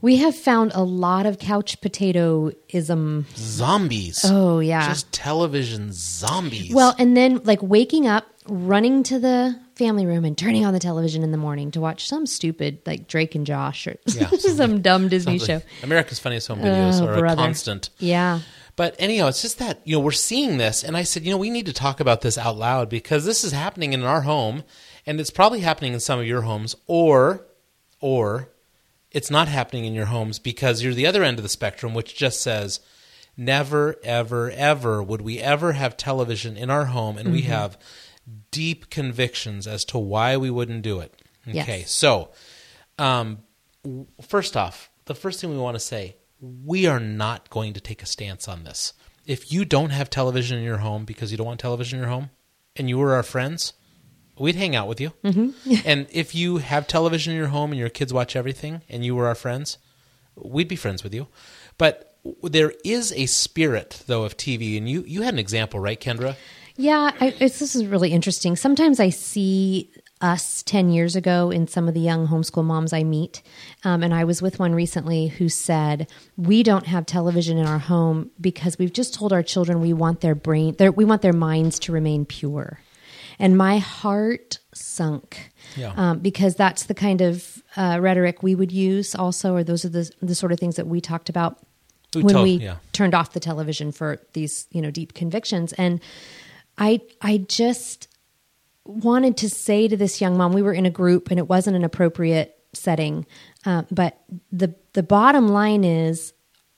We 0.00 0.16
have 0.18 0.36
found 0.36 0.72
a 0.74 0.82
lot 0.82 1.26
of 1.26 1.38
couch 1.38 1.80
potato 1.80 2.52
ism. 2.68 3.26
Zombies. 3.36 4.24
Oh, 4.24 4.60
yeah. 4.60 4.86
Just 4.86 5.10
television 5.12 5.90
zombies. 5.92 6.72
Well, 6.72 6.94
and 6.98 7.16
then 7.16 7.40
like 7.44 7.60
waking 7.62 8.06
up, 8.06 8.24
running 8.46 9.02
to 9.04 9.18
the 9.18 9.58
family 9.74 10.06
room 10.06 10.24
and 10.24 10.38
turning 10.38 10.64
on 10.64 10.72
the 10.72 10.78
television 10.78 11.22
in 11.24 11.32
the 11.32 11.38
morning 11.38 11.72
to 11.72 11.80
watch 11.80 12.08
some 12.08 12.26
stupid 12.26 12.80
like 12.86 13.08
Drake 13.08 13.34
and 13.34 13.44
Josh 13.44 13.86
or 13.88 13.96
Yeah, 14.06 14.28
some 14.38 14.82
dumb 14.82 15.08
Disney 15.08 15.38
show. 15.40 15.62
America's 15.82 16.18
Funniest 16.20 16.46
Home 16.48 16.60
Videos 16.60 17.00
Oh, 17.00 17.06
are 17.06 17.26
a 17.26 17.34
constant. 17.34 17.90
Yeah. 17.98 18.40
But 18.76 18.94
anyhow, 19.00 19.26
it's 19.26 19.42
just 19.42 19.58
that, 19.58 19.80
you 19.84 19.96
know, 19.96 20.00
we're 20.00 20.12
seeing 20.12 20.58
this, 20.58 20.84
and 20.84 20.96
I 20.96 21.02
said, 21.02 21.24
you 21.24 21.32
know, 21.32 21.36
we 21.36 21.50
need 21.50 21.66
to 21.66 21.72
talk 21.72 21.98
about 21.98 22.20
this 22.20 22.38
out 22.38 22.56
loud 22.56 22.88
because 22.88 23.24
this 23.24 23.42
is 23.42 23.50
happening 23.50 23.92
in 23.92 24.04
our 24.04 24.20
home, 24.22 24.62
and 25.04 25.18
it's 25.18 25.30
probably 25.30 25.58
happening 25.60 25.92
in 25.94 25.98
some 25.98 26.20
of 26.20 26.26
your 26.26 26.42
homes, 26.42 26.76
or, 26.86 27.44
or 28.00 28.50
it's 29.18 29.32
not 29.32 29.48
happening 29.48 29.84
in 29.84 29.94
your 29.94 30.06
homes 30.06 30.38
because 30.38 30.80
you're 30.80 30.94
the 30.94 31.08
other 31.08 31.24
end 31.24 31.40
of 31.40 31.42
the 31.42 31.48
spectrum, 31.48 31.92
which 31.92 32.14
just 32.14 32.40
says, 32.40 32.78
never, 33.36 33.96
ever, 34.04 34.48
ever 34.52 35.02
would 35.02 35.20
we 35.20 35.40
ever 35.40 35.72
have 35.72 35.96
television 35.96 36.56
in 36.56 36.70
our 36.70 36.84
home, 36.84 37.18
and 37.18 37.32
we 37.32 37.42
have 37.42 37.76
deep 38.52 38.90
convictions 38.90 39.66
as 39.66 39.84
to 39.86 39.98
why 39.98 40.36
we 40.36 40.50
wouldn't 40.50 40.82
do 40.82 41.00
it. 41.00 41.20
Yes. 41.44 41.64
Okay, 41.64 41.82
so 41.82 42.30
um, 42.96 43.38
w- 43.82 44.06
first 44.22 44.56
off, 44.56 44.88
the 45.06 45.16
first 45.16 45.40
thing 45.40 45.50
we 45.50 45.58
want 45.58 45.74
to 45.74 45.80
say, 45.80 46.14
we 46.40 46.86
are 46.86 47.00
not 47.00 47.50
going 47.50 47.72
to 47.72 47.80
take 47.80 48.04
a 48.04 48.06
stance 48.06 48.46
on 48.46 48.62
this. 48.62 48.92
If 49.26 49.50
you 49.50 49.64
don't 49.64 49.90
have 49.90 50.10
television 50.10 50.58
in 50.58 50.64
your 50.64 50.78
home 50.78 51.04
because 51.04 51.32
you 51.32 51.36
don't 51.38 51.48
want 51.48 51.58
television 51.58 51.98
in 51.98 52.04
your 52.04 52.12
home, 52.12 52.30
and 52.76 52.88
you 52.88 53.02
are 53.02 53.14
our 53.14 53.24
friends, 53.24 53.72
we'd 54.40 54.56
hang 54.56 54.76
out 54.76 54.88
with 54.88 55.00
you. 55.00 55.12
Mm-hmm. 55.24 55.74
and 55.84 56.06
if 56.10 56.34
you 56.34 56.58
have 56.58 56.86
television 56.86 57.32
in 57.32 57.38
your 57.38 57.48
home 57.48 57.72
and 57.72 57.78
your 57.78 57.88
kids 57.88 58.12
watch 58.12 58.36
everything, 58.36 58.82
and 58.88 59.04
you 59.04 59.14
were 59.14 59.26
our 59.26 59.34
friends, 59.34 59.78
we'd 60.36 60.68
be 60.68 60.76
friends 60.76 61.02
with 61.02 61.14
you. 61.14 61.28
But 61.76 62.16
there 62.42 62.72
is 62.84 63.12
a 63.12 63.26
spirit, 63.26 64.02
though, 64.06 64.24
of 64.24 64.36
TV, 64.36 64.76
and 64.76 64.88
you 64.88 65.04
you 65.06 65.22
had 65.22 65.34
an 65.34 65.38
example, 65.38 65.80
right, 65.80 66.00
Kendra? 66.00 66.36
Yeah, 66.76 67.10
I, 67.20 67.34
it's, 67.40 67.58
this 67.58 67.74
is 67.74 67.86
really 67.86 68.12
interesting. 68.12 68.54
Sometimes 68.54 69.00
I 69.00 69.10
see 69.10 69.90
us 70.20 70.62
10 70.64 70.90
years 70.90 71.16
ago 71.16 71.50
in 71.50 71.66
some 71.66 71.88
of 71.88 71.94
the 71.94 72.00
young 72.00 72.28
homeschool 72.28 72.64
moms 72.64 72.92
I 72.92 73.02
meet. 73.02 73.42
Um, 73.84 74.02
and 74.02 74.12
I 74.12 74.24
was 74.24 74.42
with 74.42 74.58
one 74.58 74.74
recently 74.74 75.28
who 75.28 75.48
said, 75.48 76.08
We 76.36 76.62
don't 76.62 76.86
have 76.86 77.06
television 77.06 77.58
in 77.58 77.66
our 77.66 77.78
home 77.78 78.30
because 78.40 78.78
we've 78.78 78.92
just 78.92 79.14
told 79.14 79.32
our 79.32 79.42
children 79.42 79.80
we 79.80 79.92
want 79.92 80.20
their 80.20 80.34
brain, 80.34 80.74
their, 80.76 80.92
we 80.92 81.04
want 81.04 81.22
their 81.22 81.32
minds 81.32 81.78
to 81.80 81.92
remain 81.92 82.24
pure. 82.24 82.80
And 83.38 83.56
my 83.56 83.78
heart 83.78 84.58
sunk 84.74 85.50
Yeah. 85.76 85.92
um, 85.96 86.18
because 86.18 86.54
that's 86.56 86.84
the 86.84 86.94
kind 86.94 87.20
of 87.20 87.62
uh, 87.76 87.98
rhetoric 88.00 88.42
we 88.42 88.54
would 88.54 88.72
use 88.72 89.14
also, 89.14 89.54
or 89.54 89.62
those 89.64 89.84
are 89.84 89.88
the, 89.90 90.10
the 90.20 90.34
sort 90.34 90.52
of 90.52 90.58
things 90.58 90.76
that 90.76 90.86
we 90.86 91.00
talked 91.00 91.28
about 91.28 91.58
We 92.14 92.22
when 92.22 92.34
told- 92.34 92.44
we 92.44 92.50
yeah. 92.64 92.76
turned 92.92 93.14
off 93.14 93.32
the 93.32 93.40
television 93.40 93.92
for 93.92 94.18
these 94.32 94.66
you 94.70 94.80
know 94.82 94.90
deep 94.90 95.12
convictions 95.14 95.72
and 95.74 96.00
i 96.78 97.00
i 97.20 97.38
just 97.38 98.08
wanted 98.84 99.36
to 99.36 99.48
say 99.50 99.86
to 99.88 99.96
this 99.96 100.20
young 100.20 100.36
mom 100.36 100.52
we 100.52 100.62
were 100.62 100.72
in 100.72 100.86
a 100.86 100.90
group 100.90 101.30
and 101.30 101.38
it 101.38 101.46
wasn't 101.48 101.76
an 101.76 101.84
appropriate 101.84 102.56
setting 102.72 103.26
uh, 103.66 103.82
but 103.90 104.18
the 104.50 104.74
the 104.94 105.02
bottom 105.02 105.48
line 105.48 105.84
is 105.84 106.32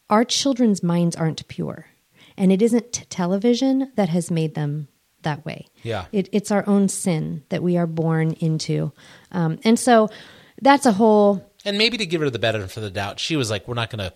our 0.09 0.25
children's 0.25 0.83
minds 0.83 1.15
aren't 1.17 1.47
pure 1.49 1.87
and 2.37 2.51
it 2.51 2.61
isn't 2.61 3.09
television 3.11 3.93
that 3.97 4.09
has 4.09 4.31
made 4.31 4.55
them 4.55 4.89
that 5.23 5.45
way 5.45 5.67
Yeah. 5.83 6.07
it, 6.13 6.29
it's 6.33 6.51
our 6.51 6.65
own 6.69 6.89
sin 6.89 7.43
that 7.49 7.63
we 7.63 7.77
are 7.77 7.87
born 7.87 8.33
into 8.41 8.93
um, 9.33 9.59
and 9.65 9.79
so 9.79 10.09
that's 10.63 10.87
a 10.87 10.93
whole 10.93 11.45
And 11.65 11.79
maybe 11.79 11.97
to 11.99 12.07
give 12.07 12.21
her 12.21 12.31
the 12.31 12.39
benefit 12.39 12.77
of 12.77 12.83
the 12.83 12.91
doubt, 12.91 13.19
she 13.21 13.37
was 13.37 13.51
like, 13.51 13.67
"We're 13.69 13.75
not 13.75 13.91
going 13.91 14.11
to 14.11 14.13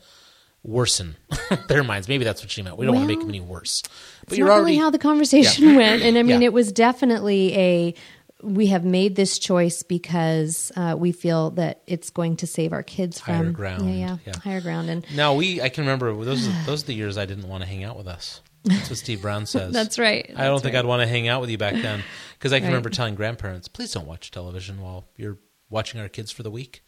worsen 0.63 1.17
their 1.69 1.83
minds." 1.85 2.09
Maybe 2.09 2.25
that's 2.25 2.43
what 2.43 2.51
she 2.51 2.63
meant. 2.63 2.77
We 2.79 2.87
don't 2.87 2.95
want 2.95 3.09
to 3.09 3.15
make 3.15 3.21
them 3.21 3.29
any 3.29 3.41
worse. 3.41 3.83
But 4.21 4.31
It's 4.33 4.39
you're 4.39 4.47
not 4.49 4.55
already 4.55 4.73
really 4.73 4.77
how 4.79 4.91
the 4.91 4.99
conversation 4.99 5.75
went, 5.81 6.03
and 6.03 6.17
I 6.19 6.23
mean, 6.23 6.41
Yeah. 6.43 6.47
it 6.49 6.53
was 6.53 6.73
definitely 6.73 7.55
a. 7.57 7.95
We 8.43 8.67
have 8.69 8.85
made 8.85 9.17
this 9.17 9.39
choice 9.39 9.83
because 9.83 10.71
uh, 10.77 10.97
we 10.99 11.13
feel 11.13 11.51
that 11.53 11.81
it's 11.87 12.11
going 12.11 12.37
to 12.39 12.47
save 12.47 12.75
our 12.75 12.83
kids 12.83 13.19
from 13.21 13.35
Higher 13.37 13.51
ground, 13.53 13.89
Yeah, 13.89 13.97
yeah, 14.07 14.17
yeah. 14.27 14.39
higher 14.43 14.61
ground, 14.61 14.91
and 14.91 15.07
now 15.15 15.35
we. 15.35 15.63
I 15.63 15.69
can 15.71 15.85
remember 15.85 16.13
those. 16.25 16.47
Those 16.67 16.83
are 16.83 16.87
the 16.87 16.95
years 16.95 17.17
I 17.17 17.25
didn't 17.25 17.49
want 17.49 17.63
to 17.63 17.69
hang 17.69 17.85
out 17.85 17.97
with 17.97 18.07
us. 18.09 18.43
That's 18.65 18.89
what 18.91 18.99
Steve 18.99 19.23
Brown 19.23 19.47
says. 19.55 19.73
That's 19.73 19.99
right. 19.99 20.25
I 20.37 20.45
don't 20.45 20.53
That's 20.55 20.63
think 20.63 20.75
right. 20.75 20.81
I'd 20.81 20.87
want 20.87 21.03
to 21.03 21.07
hang 21.07 21.29
out 21.29 21.41
with 21.41 21.51
you 21.51 21.59
back 21.59 21.75
then 21.75 22.03
because 22.39 22.53
I 22.53 22.59
can 22.59 22.65
Right. 22.67 22.71
remember 22.71 22.91
telling 22.91 23.15
grandparents, 23.15 23.69
"Please 23.69 23.93
don't 23.93 24.07
watch 24.07 24.31
television 24.31 24.81
while 24.81 25.05
you're 25.17 25.39
watching 25.71 26.01
our 26.01 26.09
kids 26.09 26.31
for 26.31 26.43
the 26.43 26.51
week." 26.51 26.83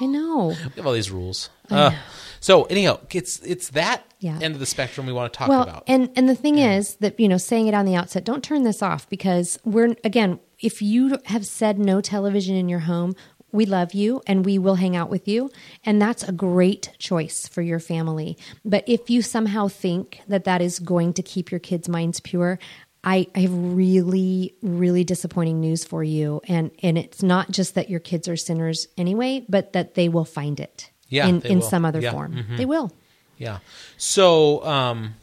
I 0.00 0.06
know. 0.06 0.48
We 0.64 0.76
have 0.76 0.86
all 0.86 0.92
these 0.92 1.10
rules. 1.10 1.50
Uh, 1.70 1.92
so 2.40 2.64
anyhow, 2.64 2.98
it's 3.12 3.38
it's 3.40 3.68
that 3.70 4.02
Yeah. 4.18 4.38
end 4.42 4.54
of 4.54 4.60
the 4.60 4.66
spectrum 4.66 5.06
we 5.06 5.12
want 5.12 5.32
to 5.32 5.38
talk 5.38 5.48
well, 5.48 5.62
about. 5.62 5.84
and 5.86 6.10
and 6.16 6.28
the 6.28 6.34
thing 6.34 6.58
is 6.58 6.96
that 6.96 7.18
you 7.20 7.28
know, 7.28 7.36
saying 7.38 7.68
it 7.68 7.74
on 7.74 7.86
the 7.86 7.94
outset, 7.94 8.24
don't 8.24 8.42
turn 8.42 8.64
this 8.64 8.82
off 8.82 9.08
because 9.08 9.58
we're 9.64 9.94
again, 10.04 10.40
if 10.58 10.82
you 10.82 11.18
have 11.26 11.46
said 11.46 11.78
no 11.78 12.00
television 12.00 12.56
in 12.56 12.68
your 12.68 12.80
home, 12.80 13.14
we 13.54 13.64
love 13.66 13.94
you 13.94 14.20
and 14.26 14.44
we 14.44 14.58
will 14.58 14.74
hang 14.74 14.96
out 14.96 15.08
with 15.08 15.26
you, 15.28 15.50
and 15.84 16.02
that's 16.02 16.22
a 16.22 16.32
great 16.32 16.90
choice 16.98 17.48
for 17.48 17.62
your 17.62 17.80
family. 17.80 18.36
But 18.64 18.84
if 18.86 19.08
you 19.08 19.22
somehow 19.22 19.68
think 19.68 20.20
that 20.28 20.44
that 20.44 20.60
is 20.60 20.78
going 20.78 21.14
to 21.14 21.22
keep 21.22 21.50
your 21.50 21.60
kids' 21.60 21.88
minds 21.88 22.20
pure. 22.20 22.58
I, 23.06 23.26
I 23.34 23.40
have 23.40 23.52
really, 23.52 24.54
really 24.62 25.04
disappointing 25.04 25.60
news 25.60 25.84
for 25.84 26.02
you, 26.02 26.40
and 26.48 26.70
and 26.82 26.96
it's 26.96 27.22
not 27.22 27.50
just 27.50 27.74
that 27.74 27.90
your 27.90 28.00
kids 28.00 28.28
are 28.28 28.36
sinners 28.36 28.88
anyway, 28.96 29.44
but 29.46 29.74
that 29.74 29.94
they 29.94 30.08
will 30.08 30.24
find 30.24 30.58
it 30.58 30.90
Yeah, 31.10 31.28
in 31.28 31.42
in 31.42 31.58
will. 31.58 31.68
some 31.68 31.84
other 31.84 32.00
Yeah, 32.00 32.12
form. 32.12 32.32
mhm. 32.32 32.56
They 32.56 32.64
will. 32.64 32.90
yeah. 33.36 33.58
So 33.98 34.64
um, 34.64 35.16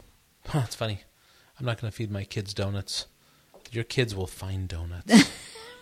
huh, 0.46 0.62
it's 0.64 0.76
funny. 0.76 1.00
I'm 1.58 1.66
not 1.66 1.80
going 1.80 1.90
to 1.90 1.96
feed 1.96 2.12
my 2.12 2.22
kids 2.22 2.54
donuts. 2.54 3.06
Your 3.72 3.82
kids 3.84 4.14
will 4.14 4.28
find 4.28 4.68
donuts. 4.68 5.12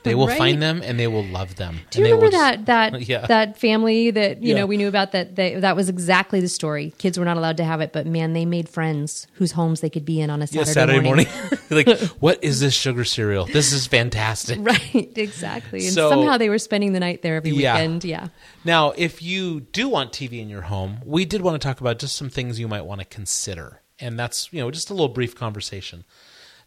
They 0.03 0.15
will 0.15 0.29
Right. 0.29 0.39
find 0.39 0.63
them 0.63 0.81
and 0.83 0.99
they 0.99 1.07
will 1.07 1.25
love 1.27 1.57
them. 1.57 1.81
Do 1.91 1.99
you 1.99 2.05
and 2.05 2.07
they 2.07 2.15
will 2.15 2.23
remember 2.23 2.31
just- 2.37 2.67
that 2.67 2.93
that 2.93 3.03
Yeah. 3.09 3.27
that 3.27 3.59
family 3.59 4.11
that 4.11 4.43
you 4.43 4.51
Yeah. 4.55 4.61
know 4.61 4.67
we 4.67 4.79
knew 4.79 4.89
about 4.89 5.13
that 5.13 5.37
they, 5.37 5.57
that 5.57 5.77
was 5.77 5.91
exactly 5.91 6.41
the 6.41 6.49
story. 6.49 6.95
Kids 6.97 7.19
were 7.19 7.25
not 7.27 7.37
allowed 7.37 7.59
to 7.59 7.65
have 7.65 7.83
it, 7.83 7.93
but 7.93 8.07
man, 8.07 8.33
they 8.33 8.47
made 8.47 8.67
friends 8.69 9.27
whose 9.35 9.53
homes 9.53 9.81
they 9.81 9.91
could 9.91 10.07
be 10.07 10.21
in 10.21 10.31
on 10.31 10.41
a 10.41 10.47
Yeah, 10.47 10.65
Saturday, 10.65 10.73
Saturday 10.73 11.01
morning. 11.01 11.27
morning. 11.29 11.59
like, 11.71 11.99
what 12.21 12.43
is 12.43 12.61
this 12.61 12.73
sugar 12.73 13.05
cereal? 13.05 13.45
This 13.45 13.73
is 13.75 13.87
fantastic. 13.87 14.59
right, 14.63 15.13
exactly. 15.17 15.85
And 15.85 15.93
So- 15.95 16.09
somehow 16.09 16.39
they 16.39 16.49
were 16.49 16.59
spending 16.59 16.95
the 16.95 17.01
night 17.01 17.21
there 17.21 17.37
every 17.37 17.51
Yeah. 17.51 17.75
weekend. 17.75 18.05
Yeah. 18.05 18.29
Now, 18.65 18.93
if 18.97 19.23
you 19.23 19.61
do 19.61 19.89
want 19.89 20.13
TV 20.13 20.41
in 20.41 20.49
your 20.49 20.63
home, 20.63 21.01
we 21.05 21.27
did 21.27 21.43
want 21.43 21.61
to 21.61 21.69
talk 21.69 21.81
about 21.81 21.99
just 21.99 22.17
some 22.17 22.31
things 22.31 22.59
you 22.59 22.69
might 22.69 22.87
want 22.87 23.01
to 23.03 23.05
consider. 23.07 23.83
And 23.99 24.19
that's, 24.19 24.49
you 24.51 24.61
know, 24.61 24.71
just 24.71 24.89
a 24.89 24.95
little 24.95 25.09
brief 25.09 25.35
conversation. 25.35 26.05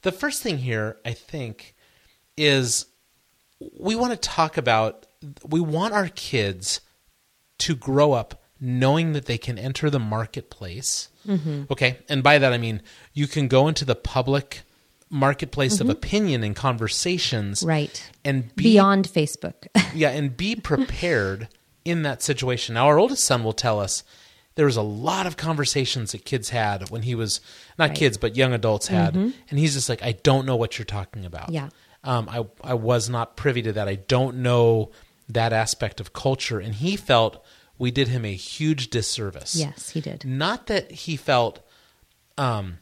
The 0.04 0.12
first 0.12 0.44
thing 0.44 0.60
here, 0.60 0.98
I 1.04 1.13
think, 1.13 1.74
is 2.38 2.86
we 3.79 3.96
want 3.96 4.12
to 4.12 4.17
talk 4.17 4.58
about 4.58 5.05
we 5.48 5.60
want 5.60 5.93
our 5.93 6.10
kids 6.10 6.82
to 7.60 7.75
grow 7.75 8.13
up 8.13 8.41
knowing 8.60 9.13
that 9.13 9.25
they 9.25 9.38
can 9.38 9.58
enter 9.58 9.89
the 9.89 10.00
marketplace. 10.00 11.10
Okay. 11.72 12.00
And 12.10 12.22
by 12.24 12.38
that, 12.38 12.51
I 12.53 12.58
mean 12.58 12.82
you 13.13 13.27
can 13.27 13.48
go 13.48 13.67
into 13.67 13.86
the 13.86 13.96
public 13.96 14.62
marketplace 15.10 15.79
of 15.79 15.89
opinion 15.89 16.43
and 16.43 16.55
conversations. 16.55 17.63
Right. 17.63 18.12
And 18.25 18.53
be 18.55 18.63
Beyond 18.63 19.08
Facebook. 19.08 19.67
yeah, 19.93 20.10
and 20.10 20.36
be 20.36 20.55
prepared 20.55 21.48
in 21.86 22.01
that 22.03 22.22
situation. 22.24 22.75
Now, 22.75 22.88
our 22.88 22.98
oldest 22.98 23.24
son 23.24 23.43
will 23.43 23.53
tell 23.53 23.79
us 23.79 24.03
there 24.55 24.65
was 24.65 24.75
a 24.75 24.82
lot 24.82 25.27
of 25.27 25.38
conversations 25.38 26.12
that 26.12 26.25
kids 26.25 26.50
had 26.50 26.89
when 26.89 27.03
he 27.03 27.15
was 27.15 27.41
not 27.77 27.89
Right. 27.89 27.89
Mm-hmm. 27.91 28.00
kids, 28.00 28.17
but 28.17 28.36
young 28.36 28.53
adults 28.53 28.88
had, 28.88 29.15
and 29.15 29.34
he's 29.50 29.74
just 29.74 29.89
like, 29.89 30.03
I 30.03 30.13
don't 30.13 30.46
know 30.46 30.55
what 30.55 30.77
you're 30.77 30.86
talking 30.86 31.25
about. 31.25 31.50
Yeah. 31.51 31.70
Um, 32.03 32.27
I 32.29 32.45
I 32.63 32.74
was 32.74 33.10
not 33.10 33.36
privy 33.38 33.62
to 33.63 33.74
that. 33.74 33.88
I 33.88 33.95
don't 33.95 34.38
know 34.38 34.91
that 35.29 35.53
aspect 35.53 36.00
of 36.00 36.13
culture, 36.13 36.60
and 36.60 36.75
he 36.75 36.95
felt 36.95 37.43
we 37.77 37.91
did 37.91 38.07
him 38.10 38.24
a 38.25 38.33
huge 38.36 38.89
disservice. 38.89 39.55
yes, 39.55 39.89
he 39.89 40.01
did. 40.01 40.25
Not 40.25 40.67
that 40.67 40.91
he 40.91 41.15
felt 41.15 41.60
um, 42.38 42.79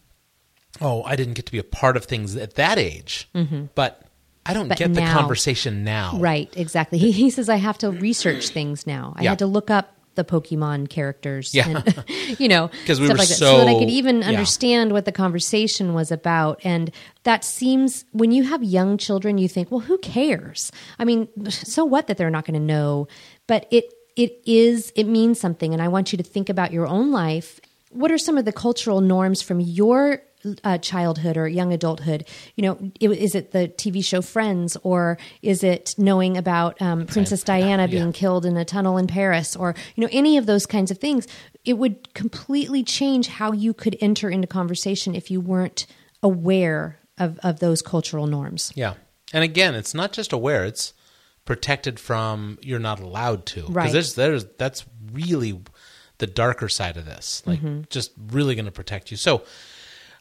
oh, 0.79 1.03
I 1.03 1.15
didn't 1.15 1.33
get 1.33 1.45
to 1.47 1.51
be 1.51 1.59
a 1.59 1.63
part 1.63 1.97
of 1.97 2.05
things 2.05 2.35
at 2.35 2.55
that 2.55 2.77
age, 2.77 3.29
but 3.75 4.01
I 4.45 4.53
don't 4.53 4.69
But 4.69 4.77
get 4.77 4.93
the 4.93 5.01
conversation 5.01 5.83
now. 5.83 6.17
Right, 6.17 6.51
exactly. 6.57 6.97
He, 6.97 7.11
he 7.11 7.29
says 7.29 7.47
I 7.49 7.57
have 7.57 7.77
to 7.79 7.91
research 7.91 8.49
things 8.49 8.87
now. 8.87 9.13
I 9.17 9.23
Yeah. 9.23 9.29
had 9.31 9.39
to 9.39 9.45
look 9.45 9.69
up 9.69 9.95
the 10.15 10.24
Pokemon 10.24 10.89
characters, 10.89 11.53
Yeah. 11.53 11.70
and, 11.70 12.06
you 12.39 12.48
know, 12.48 12.68
because 12.82 13.00
we 13.00 13.06
stuff 13.08 13.15
were 13.15 13.20
like 13.20 13.27
that, 13.30 13.36
so 13.36 13.58
that 13.58 13.68
I 13.68 13.75
could 13.80 13.89
even 13.89 14.20
yeah. 14.20 14.27
understand 14.27 14.91
what 14.91 15.06
the 15.06 15.12
conversation 15.12 15.94
was 15.94 16.12
about. 16.12 16.60
And 16.63 16.91
that 17.24 17.44
seems 17.44 18.06
when 18.12 18.32
you 18.32 18.44
have 18.44 18.63
young 18.63 18.98
children, 18.98 19.38
you 19.38 19.48
think, 19.48 19.72
well, 19.72 19.80
who 19.82 19.98
cares? 20.00 20.72
I 21.00 21.06
mean, 21.06 21.27
so 21.50 21.86
what 21.86 22.08
that 22.08 22.18
they're 22.18 22.30
not 22.30 22.46
going 22.46 22.60
to 22.60 22.65
know? 22.65 23.08
But 23.48 23.68
it 23.72 23.94
it 24.15 24.41
is 24.46 24.91
it 24.96 25.06
means 25.06 25.39
something, 25.39 25.74
and 25.74 25.82
I 25.82 25.88
want 25.88 26.12
you 26.12 26.18
to 26.18 26.24
think 26.24 26.50
about 26.50 26.72
your 26.74 26.88
own 26.88 27.12
life. 27.12 27.60
What 27.89 28.12
are 28.12 28.18
some 28.18 28.38
of 28.38 28.46
the 28.46 28.53
cultural 28.53 29.01
norms 29.01 29.41
from 29.41 29.60
your 29.60 30.22
uh, 30.63 30.77
childhood 30.77 31.38
or 31.38 31.48
young 31.48 31.71
adulthood? 31.74 32.27
You 32.55 32.63
know, 32.63 32.91
i- 33.01 33.05
is 33.05 33.36
it 33.36 33.51
the 33.51 33.67
TV 33.67 34.03
show 34.03 34.21
Friends, 34.21 34.77
or 34.83 35.17
is 35.41 35.63
it 35.63 35.95
knowing 35.98 36.38
about 36.38 36.81
um, 36.81 37.05
Princess 37.05 37.43
Diana 37.43 37.88
being 37.88 38.12
killed 38.13 38.45
in 38.45 38.57
a 38.57 38.65
tunnel 38.65 38.98
in 38.98 39.07
Paris, 39.07 39.55
or 39.55 39.75
you 39.95 40.01
know, 40.03 40.10
any 40.12 40.38
of 40.38 40.45
those 40.45 40.65
kinds 40.65 40.91
of 40.91 40.98
things? 40.98 41.27
It 41.63 41.74
would 41.77 42.13
completely 42.13 42.83
change 42.83 43.27
how 43.27 43.51
you 43.51 43.74
could 43.74 43.95
enter 44.01 44.29
into 44.29 44.48
conversation 44.48 45.13
if 45.15 45.29
you 45.29 45.39
weren't 45.39 45.86
aware 46.24 46.98
of 47.17 47.39
of 47.43 47.60
those 47.60 47.81
cultural 47.81 48.27
norms. 48.27 48.71
Yeah. 48.75 48.93
And 49.33 49.43
again, 49.43 49.75
it's 49.75 49.93
not 49.93 50.12
just 50.12 50.33
aware, 50.33 50.65
it's 50.65 50.93
protected 51.45 52.00
from 52.00 52.57
you're 52.62 52.79
not 52.79 53.00
allowed 53.00 53.45
to. 53.48 53.62
Right. 53.67 53.83
Because 53.91 53.93
there's, 53.93 54.15
there's, 54.15 54.45
that's 54.57 54.86
really 55.12 55.60
the 56.19 56.27
darker 56.27 56.69
side 56.69 56.98
of 56.98 57.05
this. 57.05 57.41
Like, 57.45 57.60
Mm-hmm. 57.60 57.81
just 57.89 58.12
really 58.31 58.55
going 58.55 58.65
to 58.65 58.71
protect 58.71 59.10
you. 59.10 59.17
So, 59.17 59.43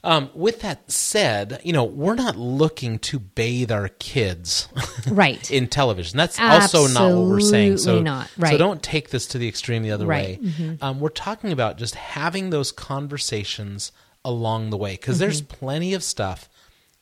um, 0.02 0.30
with 0.35 0.61
that 0.61 0.90
said, 0.90 1.61
you 1.64 1.73
know, 1.73 1.85
we're 1.85 2.14
not 2.14 2.37
looking 2.37 2.99
to 3.00 3.19
bathe 3.19 3.71
our 3.71 3.88
kids 3.88 4.69
Right. 5.11 5.50
in 5.50 5.66
television. 5.69 6.16
That's 6.16 6.38
also 6.40 6.87
not 6.87 7.14
what 7.14 7.26
we're 7.26 7.40
saying. 7.40 7.76
So, 7.78 7.99
Absolutely 7.99 8.04
not. 8.04 8.30
so 8.50 8.57
don't 8.59 8.83
take 8.83 9.11
this 9.11 9.26
to 9.28 9.38
the 9.38 9.47
extreme 9.49 9.83
the 9.83 9.90
other 9.92 10.07
Right. 10.07 10.42
Mm-hmm. 10.42 10.69
way. 10.71 10.78
Um, 10.80 11.00
we're 11.00 11.11
talking 11.11 11.52
about 11.52 11.76
just 11.76 11.95
having 11.97 12.50
those 12.50 12.73
conversations 12.73 13.92
along 14.25 14.71
the 14.71 14.76
way 14.76 14.92
because 14.95 15.19
there's 15.19 15.42
Mm-hmm. 15.42 15.57
plenty 15.59 15.95
of 15.95 16.02
stuff 16.02 16.49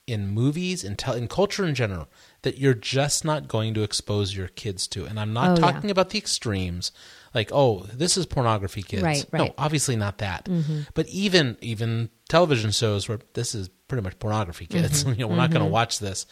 in 0.06 0.28
movies 0.28 0.82
and 0.84 0.98
tel- 0.98 1.14
in 1.14 1.28
culture 1.28 1.66
in 1.66 1.74
general 1.74 2.08
that 2.42 2.58
you're 2.58 2.74
just 2.74 3.24
not 3.24 3.46
going 3.48 3.74
to 3.74 3.82
expose 3.82 4.34
your 4.34 4.48
kids 4.48 4.86
to. 4.88 5.04
And 5.04 5.20
I'm 5.20 5.32
not 5.32 5.50
Oh, 5.50 5.54
yeah. 5.66 5.72
talking 5.72 5.90
about 5.90 6.10
the 6.10 6.18
extremes, 6.18 6.92
like 7.34 7.50
oh, 7.52 7.80
this 7.92 8.16
is 8.16 8.26
pornography, 8.26 8.82
kids. 8.82 9.02
Right, 9.02 9.24
No, 9.32 9.38
right. 9.38 9.50
Mm-hmm. 9.50 9.60
obviously 9.64 9.96
not 9.96 10.18
that. 10.18 10.48
But 10.94 11.08
even 11.08 11.56
even 11.60 12.10
television 12.28 12.70
shows 12.70 13.08
where 13.08 13.18
this 13.34 13.54
is 13.54 13.68
pretty 13.88 14.02
much 14.02 14.18
pornography, 14.18 14.66
kids. 14.66 15.04
Mm-hmm. 15.04 15.12
you 15.18 15.24
know, 15.24 15.28
we're 15.28 15.36
not 15.36 15.50
going 15.50 15.64
to 15.64 15.70
watch 15.70 15.98
this. 15.98 16.26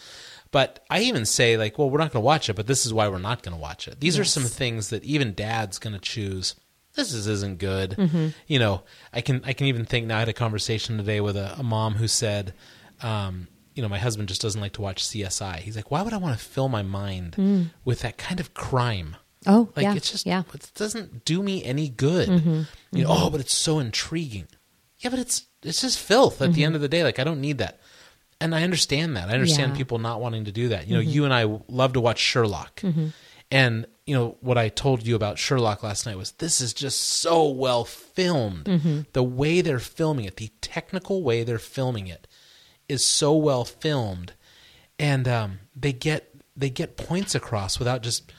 But 0.53 0.85
I 0.88 1.00
even 1.00 1.26
say 1.26 1.57
like, 1.57 1.79
well, 1.79 1.91
we're 1.91 1.99
not 1.99 2.12
going 2.12 2.23
to 2.23 2.26
watch 2.26 2.49
it, 2.49 2.55
but 2.55 2.67
this 2.67 2.87
is 2.87 2.95
why 2.95 3.09
we're 3.09 3.19
not 3.19 3.43
going 3.43 3.55
to 3.55 3.61
watch 3.61 3.88
it. 3.88 4.00
These 4.00 4.19
are 4.19 4.25
some 4.25 4.45
things 4.45 4.91
that 4.91 5.05
even 5.05 5.35
dad's 5.35 5.79
going 5.79 5.95
to 5.95 6.00
choose. 6.00 6.55
This 6.95 7.12
is, 7.12 7.26
isn't 7.26 7.59
good. 7.59 7.91
Mm-hmm. 7.91 8.29
You 8.47 8.59
know, 8.59 8.83
I 9.12 9.21
can 9.21 9.43
I 9.45 9.53
can 9.53 9.67
even 9.67 9.85
think 9.85 10.07
now. 10.07 10.17
I 10.17 10.21
had 10.21 10.29
a 10.29 10.33
conversation 10.33 10.97
today 10.97 11.21
with 11.21 11.37
a, 11.37 11.57
a 11.59 11.62
mom 11.62 11.95
who 11.95 12.09
said, 12.09 12.55
um, 13.03 13.49
you 13.75 13.83
know, 13.83 13.88
my 13.88 13.99
husband 13.99 14.29
just 14.29 14.41
doesn't 14.41 14.61
like 14.61 14.73
to 14.75 14.81
watch 14.83 15.05
CSI. 15.05 15.57
He's 15.57 15.76
like, 15.76 15.91
why 15.91 16.00
would 16.00 16.15
I 16.15 16.17
want 16.17 16.38
to 16.38 16.43
fill 16.45 16.69
my 16.69 16.83
mind 16.83 17.71
with 17.85 18.00
that 18.00 18.17
kind 18.17 18.41
of 18.41 18.55
crime? 18.55 19.17
Oh, 19.47 19.69
Like 19.76 19.85
yeah, 19.85 19.95
it's 19.95 20.11
just 20.11 20.26
yeah. 20.26 20.43
Mm-hmm. 20.43 20.57
it 20.57 20.71
doesn't 20.75 21.25
do 21.25 21.43
me 21.43 21.65
any 21.65 21.88
good. 21.88 22.29
You 22.93 23.05
know, 23.05 23.09
oh, 23.11 23.31
but 23.31 23.41
it's 23.41 23.55
so 23.55 23.79
intriguing. 23.79 24.47
Yeah, 24.99 25.11
but 25.11 25.19
it's 25.19 25.47
it's 25.62 25.81
just 25.83 25.99
filth 25.99 26.41
at 26.43 26.53
the 26.55 26.65
end 26.65 26.75
of 26.75 26.81
the 26.81 26.88
day. 26.88 27.03
Like 27.05 27.19
I 27.19 27.25
don't 27.25 27.41
need 27.41 27.59
that. 27.59 27.81
And 28.41 28.55
I 28.55 28.62
understand 28.65 29.17
that. 29.17 29.29
I 29.29 29.33
understand 29.33 29.59
Mm-hmm. 29.59 29.61
Yeah. 29.61 29.67
Mm-hmm. 29.73 29.76
people 29.79 29.99
not 29.99 30.21
wanting 30.21 30.45
to 30.45 30.53
do 30.53 30.69
that. 30.69 30.87
You 30.88 30.95
know, 30.95 31.00
you 31.00 31.25
and 31.25 31.33
I 31.35 31.45
love 31.69 31.95
to 31.95 32.00
watch 32.00 32.19
Sherlock. 32.19 32.83
And 33.50 33.87
you 34.07 34.15
know 34.15 34.37
what 34.41 34.59
I 34.59 34.69
told 34.69 35.07
you 35.07 35.15
about 35.15 35.38
Sherlock 35.38 35.83
last 35.83 36.05
night 36.07 36.17
was 36.19 36.33
this 36.33 36.61
is 36.61 36.73
just 36.75 37.00
so 37.00 37.49
well 37.49 37.85
filmed. 37.85 38.65
Mm-hmm. 38.65 39.00
The 39.12 39.23
way 39.23 39.61
they're 39.61 39.79
filming 39.79 40.25
it, 40.25 40.37
the 40.37 40.50
technical 40.61 41.23
way 41.23 41.45
they're 41.45 41.59
filming 41.59 42.09
it 42.09 42.26
is 42.88 43.05
so 43.07 43.35
well 43.37 43.65
filmed 43.65 44.33
and 44.99 45.26
um, 45.29 45.59
they 45.75 45.93
get 45.93 46.31
they 46.57 46.71
get 46.71 46.97
points 46.97 47.35
across 47.35 47.79
without 47.79 48.03
just 48.03 48.33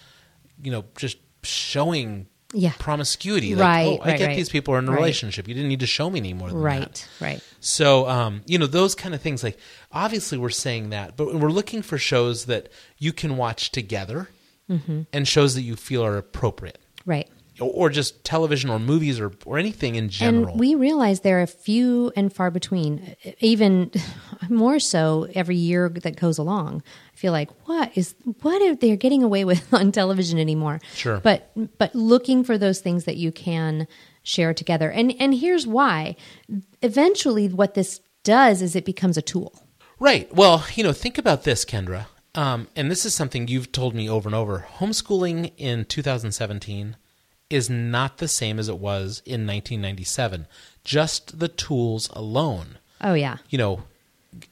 you 0.62 0.72
know 0.72 0.86
just 0.98 1.18
showing 1.44 2.28
Yeah. 2.54 2.72
promiscuity. 2.80 3.56
Like, 3.56 3.62
Right, 3.64 3.86
oh, 4.00 4.04
I 4.04 4.08
right, 4.10 4.18
get 4.18 4.28
right. 4.28 4.36
these 4.38 4.50
people 4.50 4.74
are 4.74 4.80
in 4.80 4.88
a 4.88 4.92
Right. 4.92 4.98
relationship. 4.98 5.48
You 5.48 5.54
didn't 5.54 5.70
need 5.70 5.82
to 5.82 5.88
show 5.88 6.10
me 6.10 6.20
any 6.20 6.34
more 6.34 6.50
than 6.50 6.58
that. 6.64 6.66
Right, 6.80 7.08
right. 7.20 7.42
So, 7.60 8.08
um, 8.10 8.42
you 8.46 8.58
know, 8.58 8.68
those 8.68 8.96
kind 8.96 9.14
of 9.14 9.22
things. 9.22 9.44
Like, 9.44 9.58
obviously, 9.92 10.38
we're 10.38 10.50
saying 10.50 10.90
that, 10.92 11.18
but 11.18 11.36
we're 11.36 11.52
looking 11.52 11.82
for 11.82 11.98
shows 11.98 12.46
that 12.46 12.70
you 12.98 13.12
can 13.14 13.36
watch 13.38 13.72
together 13.72 14.30
Mm-hmm. 14.70 15.04
and 15.14 15.26
shows 15.28 15.56
that 15.56 15.62
you 15.62 15.76
feel 15.78 16.04
are 16.06 16.18
appropriate, 16.18 16.78
Right. 17.06 17.30
Or, 17.60 17.90
just 17.90 18.24
television 18.24 18.70
or 18.70 18.80
movies 18.80 19.20
or 19.20 19.32
or 19.46 19.58
anything 19.58 19.96
in 19.96 20.10
general. 20.10 20.52
And 20.52 20.60
we 20.60 20.76
realize 20.76 21.22
there 21.22 21.42
are 21.42 21.48
few 21.48 22.12
and 22.16 22.32
far 22.32 22.52
between, 22.52 23.16
even 23.40 23.92
more 24.50 24.80
so 24.80 25.28
every 25.34 25.56
year 25.56 25.90
that 25.90 26.16
goes 26.16 26.38
along. 26.38 26.84
I 27.14 27.16
feel 27.16 27.32
like 27.32 27.50
what 27.68 27.92
is 27.96 28.16
what 28.42 28.62
are 28.62 28.76
they 28.76 28.96
getting 28.98 29.24
away 29.24 29.46
with 29.46 29.74
on 29.74 29.92
television 29.92 30.40
anymore? 30.40 30.80
Sure. 30.94 31.20
But 31.20 31.52
but 31.78 31.96
looking 31.96 32.44
for 32.44 32.58
those 32.58 32.80
things 32.80 33.06
that 33.06 33.18
you 33.18 33.32
can 33.32 33.88
share 34.24 34.54
together. 34.54 34.92
And 34.92 35.16
and 35.20 35.34
here's 35.34 35.66
why. 35.66 36.16
Eventually 36.82 37.48
what 37.50 37.74
this 37.74 38.02
does 38.24 38.62
is 38.62 38.76
it 38.76 38.86
becomes 38.86 39.18
a 39.18 39.22
tool. 39.22 39.60
Right. 40.00 40.34
Well, 40.34 40.66
you 40.76 40.84
know, 40.84 40.94
think 40.94 41.18
about 41.18 41.44
this, 41.44 41.66
Kendra. 41.66 42.06
Um, 42.36 42.68
and 42.76 42.92
this 42.92 43.04
is 43.04 43.16
something 43.16 43.48
you've 43.48 43.72
told 43.72 43.96
me 43.96 44.08
over 44.08 44.30
and 44.30 44.36
over. 44.36 44.68
Homeschooling 44.78 45.54
in 45.58 45.86
2017 45.86 46.96
is 47.50 47.70
not 47.70 48.18
the 48.18 48.28
same 48.28 48.60
as 48.60 48.70
it 48.70 48.78
was 48.78 49.22
in 49.26 49.48
1997. 49.48 50.48
Just 50.84 51.40
the 51.40 51.48
tools 51.48 52.10
alone. 52.14 52.78
Oh 53.02 53.14
yeah. 53.14 53.38
You 53.50 53.58
know, 53.58 53.84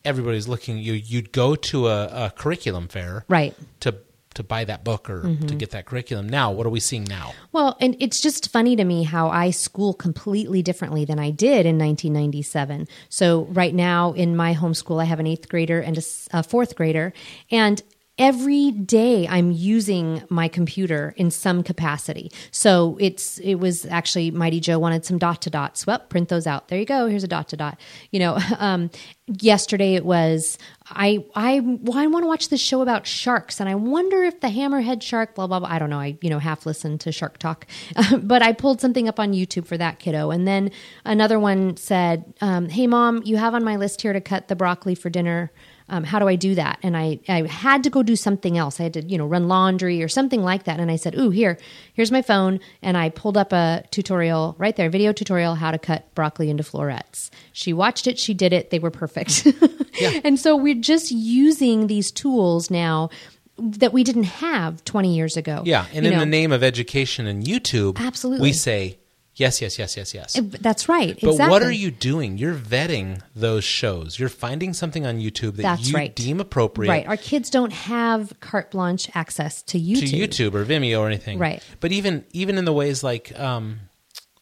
everybody's 0.04 0.48
looking. 0.48 0.78
You 0.78 0.94
you'd 0.94 1.32
go 1.32 1.56
to 1.56 1.88
a, 1.88 2.26
a 2.26 2.34
curriculum 2.36 2.88
fair, 2.88 3.26
Right. 3.28 3.56
To 3.82 3.96
to 4.36 4.44
buy 4.44 4.66
that 4.66 4.84
book 4.84 5.10
or 5.10 5.22
to 5.22 5.28
mm-hmm. 5.28 5.58
get 5.58 5.72
that 5.72 5.86
curriculum. 5.86 6.28
Now, 6.28 6.52
what 6.52 6.68
are 6.68 6.70
we 6.70 6.82
seeing 6.82 7.06
now? 7.06 7.34
Well, 7.54 7.78
and 7.80 7.96
it's 8.00 8.22
just 8.22 8.52
funny 8.52 8.76
to 8.76 8.84
me 8.84 9.04
how 9.04 9.30
I 9.30 9.52
school 9.52 9.94
completely 9.94 10.62
differently 10.62 11.06
than 11.06 11.20
I 11.20 11.32
did 11.32 11.66
in 11.66 11.78
1997. 11.80 12.88
So, 13.10 13.44
right 13.46 13.74
now 13.74 14.12
in 14.12 14.36
my 14.36 14.54
homeschool, 14.54 15.02
I 15.02 15.06
have 15.06 15.20
an 15.20 15.28
eighth 15.28 15.50
grader 15.50 15.80
and 15.80 15.98
a, 16.34 16.44
fourth 16.44 16.76
grader. 16.76 17.14
And 17.50 17.82
every 18.18 18.72
day 18.72 19.28
I'm 19.28 19.52
using 19.52 20.24
my 20.30 20.48
computer 20.48 21.14
in 21.18 21.32
some 21.32 21.64
capacity. 21.64 22.32
So 22.52 22.98
it's 23.00 23.40
it 23.40 23.56
was 23.56 23.86
actually 23.86 24.32
Mighty 24.32 24.60
Joe 24.60 24.80
wanted 24.80 25.06
some 25.06 25.18
dot 25.18 25.42
to 25.44 25.50
dots. 25.50 25.86
Well, 25.86 26.00
print 26.00 26.30
those 26.30 26.48
out. 26.48 26.70
There 26.70 26.80
you 26.80 26.86
go. 26.86 27.08
Here's 27.08 27.24
a 27.26 27.28
dot 27.28 27.50
to 27.50 27.58
dot. 27.58 27.80
You 28.12 28.20
know, 28.20 28.40
um, 28.60 28.90
yesterday 29.28 29.96
it 29.96 30.06
was 30.06 30.58
I 30.88 31.26
I 31.36 31.60
well, 31.60 31.98
I 31.98 32.08
want 32.08 32.24
to 32.24 32.28
watch 32.28 32.50
this 32.50 32.62
show 32.62 32.82
about 32.82 33.06
sharks 33.06 33.60
and 33.60 33.68
I 33.68 33.76
wonder 33.76 34.24
if 34.24 34.40
the 34.40 34.48
hammerhead 34.48 35.02
shark 35.02 35.36
blah 35.36 35.48
blah 35.48 35.60
blah. 35.60 35.70
I 35.70 35.78
don't 35.78 35.90
know. 35.90 36.00
I 36.00 36.18
you 36.22 36.30
know 36.30 36.40
half 36.40 36.66
listened 36.66 37.02
to 37.02 37.12
Shark 37.12 37.38
Talk, 37.38 37.68
but 38.22 38.42
I 38.42 38.54
pulled 38.54 38.80
something 38.80 39.10
up 39.10 39.20
on 39.20 39.34
YouTube 39.34 39.66
for 39.66 39.78
that 39.78 40.00
kiddo. 40.00 40.32
And 40.32 40.48
then 40.48 40.72
another 41.04 41.40
one 41.40 41.76
said, 41.76 42.34
um, 42.40 42.70
"Hey 42.70 42.88
mom, 42.88 43.24
you 43.26 43.36
have 43.38 43.54
on 43.54 43.64
my 43.64 43.76
list 43.76 44.02
here 44.02 44.14
to 44.14 44.22
cut 44.22 44.48
the 44.48 44.56
broccoli 44.56 44.96
for 44.96 45.10
dinner." 45.10 45.52
Um, 45.88 46.04
how 46.04 46.20
do 46.20 46.28
I 46.28 46.36
do 46.36 46.56
that? 46.56 46.80
And 46.82 46.98
I, 46.98 47.20
I 47.28 47.46
had 47.48 47.84
to 47.84 47.90
go 47.90 48.02
do 48.02 48.16
something 48.16 48.58
else. 48.58 48.80
I 48.80 48.84
had 48.84 48.94
to, 48.94 49.04
you 49.04 49.18
know, 49.18 49.28
run 49.28 49.48
laundry 49.48 50.02
or 50.02 50.08
something 50.08 50.42
like 50.42 50.64
that. 50.64 50.80
And 50.80 50.90
I 50.90 50.96
said, 50.96 51.16
ooh, 51.16 51.30
here, 51.30 51.60
here's 51.94 52.12
my 52.12 52.22
phone. 52.22 52.60
And 52.82 52.98
I 52.98 53.10
pulled 53.10 53.38
up 53.38 53.54
a 53.54 53.84
tutorial 53.92 54.56
right 54.58 54.76
there, 54.76 54.90
video 54.90 55.14
tutorial, 55.14 55.56
how 55.56 55.72
to 55.72 55.78
cut 55.78 56.14
broccoli 56.16 56.50
into 56.50 56.64
florets. 56.64 57.30
She 57.54 57.72
watched 57.72 58.08
it. 58.08 58.18
She 58.18 58.34
did 58.34 58.52
it. 58.52 58.72
They 58.72 58.80
were 58.80 58.92
perfect. 58.92 59.46
yeah. 60.00 60.20
and 60.24 60.40
so 60.40 60.56
we're 60.56 60.76
just 60.76 61.12
using 61.12 61.88
these 61.88 62.12
tools 62.12 62.72
now 62.72 63.10
that 63.58 63.94
we 63.94 64.04
didn't 64.04 64.24
have 64.24 64.84
20 64.86 65.16
years 65.16 65.38
ago. 65.38 65.62
Yeah, 65.66 65.86
and 65.94 66.04
You 66.06 66.12
in 66.12 66.18
know, 66.18 66.20
the 66.22 66.26
name 66.26 66.52
of 66.52 66.64
education 66.64 67.28
and 67.28 67.44
YouTube, 67.44 67.98
Absolutely. 68.00 68.42
we 68.42 68.54
say 68.54 68.98
yes, 69.36 69.62
yes, 69.62 69.78
yes, 69.80 69.96
yes, 69.98 70.14
yes. 70.14 70.40
That's 70.62 70.88
right. 70.90 71.18
But 71.22 71.32
exactly. 71.32 71.52
what 71.52 71.62
are 71.64 71.72
you 71.72 71.92
doing? 71.92 72.38
You're 72.38 72.56
vetting 72.56 73.22
those 73.36 73.64
shows. 73.64 74.18
You're 74.20 74.30
finding 74.30 74.74
something 74.74 75.06
on 75.06 75.20
YouTube 75.20 75.56
that 75.58 75.62
That's 75.64 75.90
you 75.90 75.96
right. 75.96 76.16
deem 76.16 76.40
appropriate 76.40 76.90
Right. 76.90 77.08
Our 77.08 77.18
kids 77.18 77.50
don't 77.50 77.74
have 77.74 78.34
carte 78.40 78.72
blanche 78.72 79.10
access 79.14 79.62
to 79.64 79.80
YouTube. 79.80 80.38
to 80.38 80.52
YouTube 80.52 80.54
or 80.56 80.66
Vimeo 80.66 81.00
or 81.00 81.08
anything. 81.08 81.38
Right. 81.40 81.62
But 81.80 81.92
even 81.92 82.24
even 82.32 82.58
in 82.58 82.66
the 82.66 82.74
ways 82.74 83.04
like 83.04 83.38
um, 83.40 83.80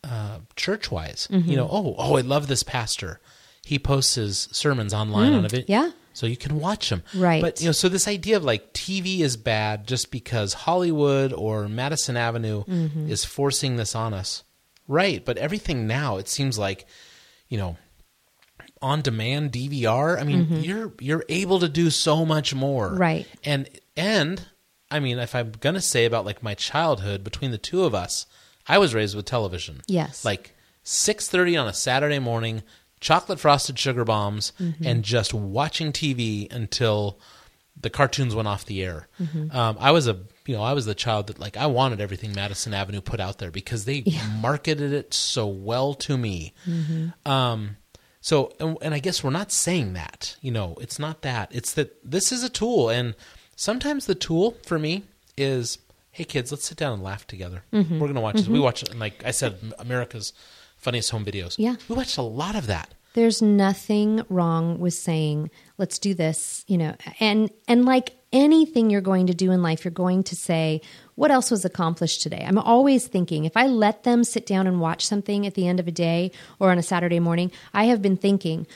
uh, 0.03 0.39
church 0.55 0.91
wise, 0.91 1.27
Mm-hmm. 1.31 1.49
you 1.49 1.55
know, 1.57 1.67
oh 1.71 1.95
oh, 1.97 2.15
I 2.17 2.21
love 2.21 2.47
this 2.47 2.63
pastor. 2.63 3.19
He 3.65 3.79
posts 3.79 4.15
his 4.15 4.49
sermons 4.51 4.93
online 4.93 5.33
on 5.33 5.45
a 5.45 5.49
video. 5.49 5.65
Mm, 5.65 5.69
yeah. 5.69 5.91
So 6.15 6.27
you 6.27 6.37
can 6.37 6.59
watch 6.59 6.89
them. 6.89 7.01
Right. 7.15 7.41
But 7.41 7.59
you 7.61 7.67
know, 7.67 7.71
so 7.71 7.89
this 7.89 8.07
idea 8.07 8.37
of 8.37 8.43
like 8.43 8.73
TV 8.73 9.21
is 9.21 9.35
bad 9.37 9.87
just 9.87 10.11
because 10.11 10.53
Hollywood 10.53 11.33
or 11.33 11.67
Madison 11.69 12.17
Avenue 12.17 12.63
Mm-hmm. 12.65 13.09
is 13.09 13.23
forcing 13.25 13.77
this 13.77 13.95
on 13.95 14.13
us. 14.13 14.43
Right. 14.87 15.23
But 15.23 15.37
everything 15.37 15.87
now, 15.87 16.17
it 16.17 16.27
seems 16.27 16.57
like, 16.59 16.85
you 17.47 17.57
know, 17.57 17.77
on 18.81 19.01
demand 19.01 19.51
DVR. 19.51 20.19
I 20.19 20.23
mean, 20.23 20.61
you're 20.63 20.93
you're 20.99 21.23
able 21.29 21.59
to 21.59 21.69
do 21.69 21.89
so 21.89 22.25
much 22.25 22.53
more. 22.53 22.89
Mm-hmm. 22.89 22.97
Right. 22.97 23.27
And 23.43 23.69
and 23.95 24.45
I 24.91 24.99
mean, 24.99 25.19
if 25.19 25.33
I'm 25.35 25.51
gonna 25.59 25.81
say 25.81 26.05
about 26.05 26.25
like 26.25 26.43
my 26.43 26.53
childhood, 26.53 27.23
between 27.23 27.51
the 27.51 27.57
two 27.57 27.83
of 27.83 27.95
us, 27.95 28.25
I 28.67 28.77
was 28.77 28.93
raised 28.93 29.15
with 29.15 29.25
television. 29.25 29.81
Yes. 29.87 30.25
Like 30.25 30.55
six 30.83 31.27
thirty 31.29 31.55
on 31.55 31.67
a 31.67 31.73
Saturday 31.73 32.19
morning, 32.19 32.61
chocolate 32.99 33.39
frosted 33.39 33.79
sugar 33.79 34.03
bombs, 34.03 34.51
Mm-hmm. 34.59 34.85
and 34.85 35.03
just 35.03 35.33
watching 35.33 35.91
TV 35.93 36.51
until 36.51 37.19
the 37.79 37.89
cartoons 37.89 38.35
went 38.35 38.47
off 38.49 38.65
the 38.65 38.83
air. 38.83 39.07
Mm-hmm. 39.21 39.55
Um, 39.55 39.77
I 39.79 39.91
was 39.91 40.07
a 40.07 40.19
you 40.45 40.55
know 40.55 40.63
I 40.63 40.73
was 40.73 40.85
the 40.85 40.95
child 40.95 41.27
that 41.27 41.39
like 41.39 41.57
I 41.57 41.65
wanted 41.67 42.01
everything 42.01 42.33
Madison 42.33 42.73
Avenue 42.73 43.01
put 43.01 43.19
out 43.19 43.37
there 43.39 43.51
because 43.51 43.85
they 43.85 44.03
marketed 44.41 44.93
it 44.93 45.13
so 45.13 45.47
well 45.47 45.93
to 45.95 46.17
me. 46.17 46.53
Mm-hmm. 46.67 47.29
Um, 47.31 47.77
so 48.21 48.53
and, 48.59 48.77
and 48.81 48.93
I 48.93 48.99
guess 48.99 49.23
we're 49.23 49.29
not 49.31 49.51
saying 49.51 49.93
that 49.93 50.35
you 50.41 50.51
know 50.51 50.75
it's 50.81 50.99
not 50.99 51.21
that 51.23 51.49
it's 51.53 51.73
that 51.73 51.97
this 52.09 52.31
is 52.31 52.43
a 52.43 52.49
tool 52.49 52.89
and 52.89 53.15
sometimes 53.55 54.05
the 54.05 54.15
tool 54.15 54.57
for 54.65 54.79
me 54.79 55.03
is 55.37 55.77
hey 56.11 56.23
kids 56.23 56.51
let's 56.51 56.65
sit 56.65 56.77
down 56.77 56.93
and 56.93 57.03
laugh 57.03 57.25
together. 57.27 57.63
Mm-hmm. 57.73 57.99
We're 57.99 58.07
gonna 58.07 58.21
watch 58.21 58.35
this. 58.35 58.47
We 58.47 58.59
watch 58.59 58.83
and 58.89 58.99
like 58.99 59.23
I 59.25 59.31
said 59.31 59.57
America's 59.79 60.33
funniest 60.77 61.11
home 61.11 61.23
videos. 61.25 61.55
Yeah. 61.57 61.75
we 61.87 61.95
watched 61.95 62.17
a 62.17 62.21
lot 62.21 62.55
of 62.55 62.67
that. 62.67 62.93
there's 63.13 63.41
nothing 63.41 64.21
wrong 64.29 64.79
with 64.79 64.93
saying 64.93 65.49
let's 65.77 65.99
do 65.99 66.13
this 66.13 66.65
you 66.67 66.77
know 66.77 66.95
and 67.19 67.49
and 67.67 67.85
like 67.85 68.15
anything 68.33 68.89
you're 68.89 69.01
going 69.01 69.27
to 69.27 69.33
do 69.33 69.51
in 69.51 69.61
life 69.61 69.85
you're 69.85 69.91
going 69.91 70.23
to 70.23 70.35
say 70.35 70.81
what 71.15 71.29
else 71.29 71.51
was 71.51 71.63
accomplished 71.63 72.23
today? 72.23 72.43
I'm 72.45 72.57
always 72.57 73.07
thinking 73.07 73.45
if 73.45 73.55
i 73.55 73.67
let 73.67 74.03
them 74.03 74.23
sit 74.23 74.45
down 74.45 74.67
and 74.67 74.81
watch 74.81 75.05
something 75.05 75.45
at 75.45 75.53
the 75.53 75.67
end 75.67 75.79
of 75.79 75.87
a 75.87 75.91
day 75.91 76.31
or 76.59 76.71
on 76.71 76.77
a 76.77 76.83
saturday 76.83 77.19
morning 77.19 77.51
i 77.73 77.85
have 77.85 78.01
been 78.01 78.17
thinking 78.17 78.67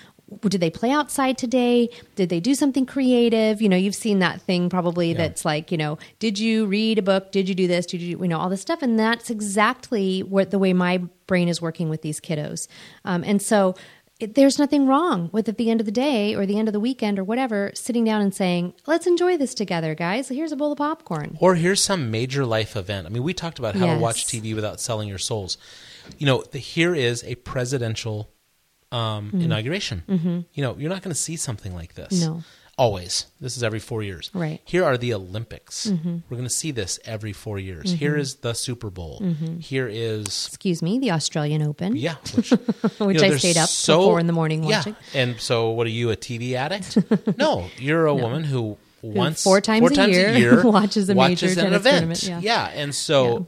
did 0.41 0.59
they 0.59 0.69
play 0.69 0.91
outside 0.91 1.37
today? 1.37 1.89
Did 2.15 2.29
they 2.29 2.39
do 2.39 2.53
something 2.53 2.85
creative? 2.85 3.61
You 3.61 3.69
know 3.69 3.77
you've 3.77 3.95
seen 3.95 4.19
that 4.19 4.41
thing 4.41 4.69
probably 4.69 5.13
that's 5.13 5.45
like 5.45 5.71
you 5.71 5.77
know 5.77 5.97
did 6.19 6.37
you 6.37 6.65
read 6.65 6.99
a 6.99 7.01
book? 7.01 7.31
Did 7.31 7.47
you 7.47 7.55
do 7.55 7.67
this? 7.67 7.85
Did 7.85 8.01
you 8.01 8.19
you 8.21 8.27
know 8.27 8.37
all 8.37 8.49
this 8.49 8.61
stuff. 8.61 8.81
And 8.81 8.99
that's 8.99 9.29
exactly 9.29 10.23
what 10.23 10.51
the 10.51 10.59
way 10.59 10.73
my 10.73 10.97
brain 11.27 11.47
is 11.47 11.61
working 11.61 11.89
with 11.89 12.01
these 12.01 12.19
kiddos. 12.19 12.67
Um, 13.05 13.23
and 13.23 13.41
so 13.41 13.75
it, 14.19 14.35
there's 14.35 14.57
nothing 14.57 14.87
wrong 14.87 15.29
with 15.31 15.47
at 15.47 15.57
the 15.57 15.69
end 15.69 15.79
of 15.79 15.85
the 15.85 15.91
day 15.91 16.35
or 16.35 16.45
the 16.45 16.57
end 16.57 16.67
of 16.67 16.73
the 16.73 16.79
weekend 16.79 17.19
or 17.19 17.23
whatever 17.23 17.71
sitting 17.75 18.03
down 18.03 18.21
and 18.21 18.33
saying 18.33 18.73
let's 18.85 19.05
enjoy 19.07 19.37
this 19.37 19.53
together 19.53 19.93
guys 19.95 20.29
here's 20.29 20.51
a 20.51 20.55
bowl 20.55 20.71
of 20.71 20.77
popcorn 20.77 21.37
Or 21.39 21.55
here's 21.55 21.81
some 21.83 22.09
major 22.11 22.45
life 22.45 22.75
event. 22.75 23.05
I 23.07 23.09
mean, 23.09 23.23
we 23.23 23.33
talked 23.33 23.59
about 23.59 23.75
how 23.75 23.85
to 23.93 23.99
watch 23.99 24.25
TV 24.25 24.55
without 24.55 24.79
selling 24.79 25.07
your 25.07 25.17
souls. 25.17 25.57
You 26.17 26.25
know, 26.25 26.43
the, 26.43 26.59
here 26.59 26.95
is 26.95 27.23
a 27.23 27.35
presidential 27.35 28.29
um, 28.91 29.31
inauguration. 29.33 30.03
Mm-hmm. 30.07 30.39
You 30.53 30.63
know, 30.63 30.75
you're 30.77 30.89
not 30.89 31.01
going 31.01 31.13
to 31.13 31.19
see 31.19 31.35
something 31.35 31.73
like 31.75 31.93
this. 31.95 32.21
No. 32.25 32.43
Always. 32.77 33.25
This 33.41 33.57
is 33.57 33.63
every 33.63 33.79
four 33.79 34.03
years. 34.03 34.29
Right. 34.35 34.61
Here 34.63 34.83
are 34.83 34.97
the 34.97 35.15
Olympics. 35.15 35.87
Mm-hmm. 35.87 36.17
We're 36.29 36.37
going 36.37 36.43
to 36.43 36.49
see 36.49 36.69
this 36.69 36.99
every 37.05 37.33
four 37.33 37.57
years. 37.57 37.87
Mm-hmm. 37.87 37.95
Here 37.95 38.15
is 38.15 38.35
the 38.35 38.53
Super 38.53 38.91
Bowl. 38.91 39.19
Mm-hmm. 39.19 39.57
Here 39.59 39.87
is 39.87 40.25
excuse 40.47 40.83
me 40.83 40.99
the 40.99 41.11
australian 41.11 41.63
open 41.63 41.95
yeah, 41.95 42.15
which, 42.35 42.51
which 42.51 42.99
know, 42.99 43.27
i 43.27 43.37
stayed 43.37 43.57
up 43.57 43.69
so- 43.69 44.03
four 44.03 44.19
in 44.19 44.27
the 44.27 44.33
morning 44.33 44.63
yeah. 44.63 44.77
watching 44.77 44.95
And 45.15 45.39
so, 45.39 45.71
what 45.71 45.87
are 45.87 45.91
you, 45.91 46.11
a 46.11 46.15
TV 46.15 46.53
addict? 46.53 46.97
no, 47.37 47.67
you're 47.77 48.05
a 48.05 48.13
woman 48.13 48.43
who 48.43 48.77
once 49.01 49.43
four 49.43 49.59
times 49.61 49.97
a 49.97 50.09
year 50.09 50.61
watches 50.63 51.09
a 51.09 51.15
major 51.15 51.47
watches 51.47 51.57
an 51.57 51.63
tennis 51.63 51.79
event. 51.79 52.15
tournament, 52.19 52.43
yeah. 52.43 52.65
and 52.73 52.93
so. 52.93 53.47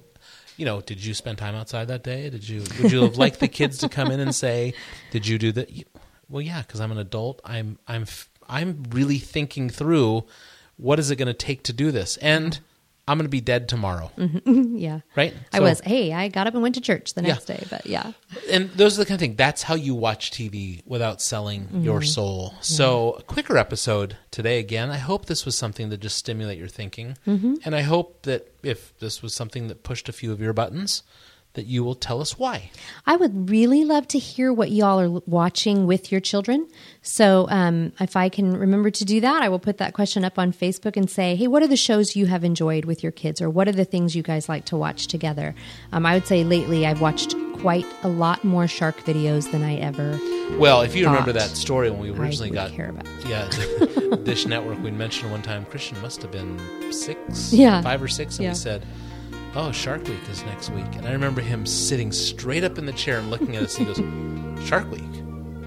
You 0.57 0.65
know, 0.65 0.81
did 0.81 1.05
you 1.05 1.13
spend 1.13 1.37
time 1.37 1.55
outside 1.55 1.87
that 1.87 2.03
day? 2.03 2.29
Did 2.29 2.49
you? 2.49 2.65
Would 2.81 2.91
you 2.91 3.03
have 3.03 3.15
liked 3.17 3.39
the 3.39 3.47
kids 3.47 3.77
to 3.77 3.87
come 3.87 4.11
in 4.11 4.19
and 4.19 4.35
say, 4.35 4.73
"Did 5.09 5.25
you 5.25 5.37
do 5.37 5.53
that?" 5.53 5.69
Well, 6.27 6.41
yeah, 6.41 6.61
because 6.63 6.81
I'm 6.81 6.91
an 6.91 6.97
adult. 6.97 7.39
I'm 7.45 7.79
I'm 7.87 8.05
I'm 8.49 8.83
really 8.89 9.19
thinking 9.19 9.69
through 9.69 10.25
what 10.77 10.99
is 10.99 11.11
it 11.11 11.17
going 11.17 11.27
to 11.27 11.33
take 11.33 11.63
to 11.63 11.73
do 11.73 11.91
this, 11.91 12.17
and 12.17 12.59
I'm 13.07 13.17
going 13.17 13.25
to 13.25 13.29
be 13.29 13.41
dead 13.41 13.67
tomorrow, 13.67 14.11
yeah 14.45 14.99
right? 15.15 15.33
i 15.51 15.59
was 15.59 15.81
hey 15.81 16.13
i 16.13 16.27
got 16.27 16.45
up 16.45 16.53
and 16.53 16.61
went 16.61 16.75
to 16.75 16.81
church 16.81 17.15
the 17.15 17.23
Yeah. 17.23 17.29
next 17.29 17.45
day 17.45 17.65
but 17.67 17.87
yeah 17.87 18.11
and 18.51 18.69
those 18.71 18.97
are 18.97 19.01
the 19.01 19.05
kind 19.07 19.15
of 19.15 19.19
thing. 19.19 19.35
That's 19.35 19.63
how 19.63 19.73
you 19.73 19.95
watch 19.95 20.29
TV 20.31 20.83
without 20.85 21.19
selling 21.21 21.63
mm-hmm. 21.63 21.81
your 21.83 22.03
soul. 22.03 22.53
So, 22.61 23.13
a 23.13 23.23
quicker 23.23 23.57
episode 23.57 24.17
today. 24.29 24.59
Again, 24.59 24.89
I 24.91 24.97
hope 24.97 25.25
this 25.25 25.43
was 25.45 25.57
something 25.57 25.89
that 25.89 25.99
just 26.01 26.17
stimulate 26.17 26.59
your 26.59 26.67
thinking, 26.67 27.17
mm-hmm. 27.25 27.55
and 27.65 27.75
I 27.75 27.81
hope 27.81 28.21
that 28.23 28.53
if 28.63 28.97
this 28.99 29.23
was 29.23 29.33
something 29.33 29.67
that 29.69 29.83
pushed 29.83 30.07
a 30.07 30.13
few 30.13 30.31
of 30.31 30.39
your 30.39 30.53
buttons, 30.53 31.01
that 31.53 31.65
you 31.65 31.83
will 31.83 31.95
tell 31.95 32.21
us 32.21 32.37
why. 32.37 32.69
I 33.07 33.15
would 33.15 33.49
really 33.49 33.83
love 33.83 34.07
to 34.09 34.19
hear 34.19 34.53
what 34.53 34.71
y'all 34.71 34.99
are 34.99 35.09
watching 35.25 35.87
with 35.87 36.11
your 36.11 36.21
children. 36.21 36.67
So, 37.01 37.47
um, 37.49 37.91
if 37.99 38.15
I 38.15 38.29
can 38.29 38.55
remember 38.55 38.91
to 38.91 39.03
do 39.03 39.19
that, 39.21 39.41
I 39.41 39.49
will 39.49 39.59
put 39.59 39.79
that 39.79 39.93
question 39.93 40.23
up 40.23 40.37
on 40.37 40.53
Facebook 40.53 40.95
and 40.95 41.09
say, 41.09 41.35
hey, 41.35 41.47
what 41.47 41.63
are 41.63 41.67
the 41.67 41.75
shows 41.75 42.15
you 42.15 42.27
have 42.27 42.43
enjoyed 42.43 42.85
with 42.85 43.01
your 43.01 43.11
kids, 43.11 43.41
or 43.41 43.49
what 43.49 43.67
are 43.67 43.71
the 43.73 43.83
things 43.85 44.15
you 44.15 44.21
guys 44.21 44.47
like 44.47 44.65
to 44.65 44.77
watch 44.77 45.07
together? 45.07 45.55
Um, 45.91 46.05
I 46.05 46.13
would 46.13 46.27
say 46.27 46.43
lately 46.43 46.85
I've 46.85 47.01
watched 47.01 47.35
quite 47.53 47.85
a 48.03 48.07
lot 48.07 48.43
more 48.45 48.67
shark 48.67 48.97
videos 49.01 49.51
than 49.51 49.63
I 49.63 49.75
ever. 49.77 50.17
Well, 50.57 50.81
if 50.81 50.95
you 50.95 51.05
remember 51.07 51.33
that 51.33 51.49
story 51.49 51.89
when 51.89 51.99
we 51.99 52.11
originally 52.11 52.51
got 52.51 52.71
care 52.71 52.89
about. 52.89 53.05
yeah 53.27 53.49
Dish 54.23 54.45
Network, 54.45 54.81
we 54.81 54.91
mentioned 54.91 55.31
one 55.31 55.41
time 55.41 55.65
Christian 55.65 55.99
must 56.01 56.21
have 56.21 56.31
been 56.31 56.57
six, 56.93 57.51
Yeah. 57.51 57.81
five 57.81 58.01
or 58.01 58.07
six, 58.07 58.37
and 58.37 58.43
Yeah. 58.45 58.51
we 58.51 58.55
said. 58.55 58.85
Oh, 59.55 59.71
Shark 59.71 60.07
Week 60.07 60.29
is 60.29 60.43
next 60.43 60.69
week. 60.69 60.85
And 60.95 61.07
I 61.07 61.11
remember 61.11 61.41
him 61.41 61.65
sitting 61.65 62.11
straight 62.11 62.63
up 62.63 62.77
in 62.77 62.85
the 62.85 62.93
chair 62.93 63.17
and 63.17 63.31
looking 63.31 63.55
at 63.55 63.63
us 63.63 63.77
and 63.77 63.87
he 63.87 63.93
goes, 63.93 64.67
Shark 64.67 64.89
Week? 64.91 65.01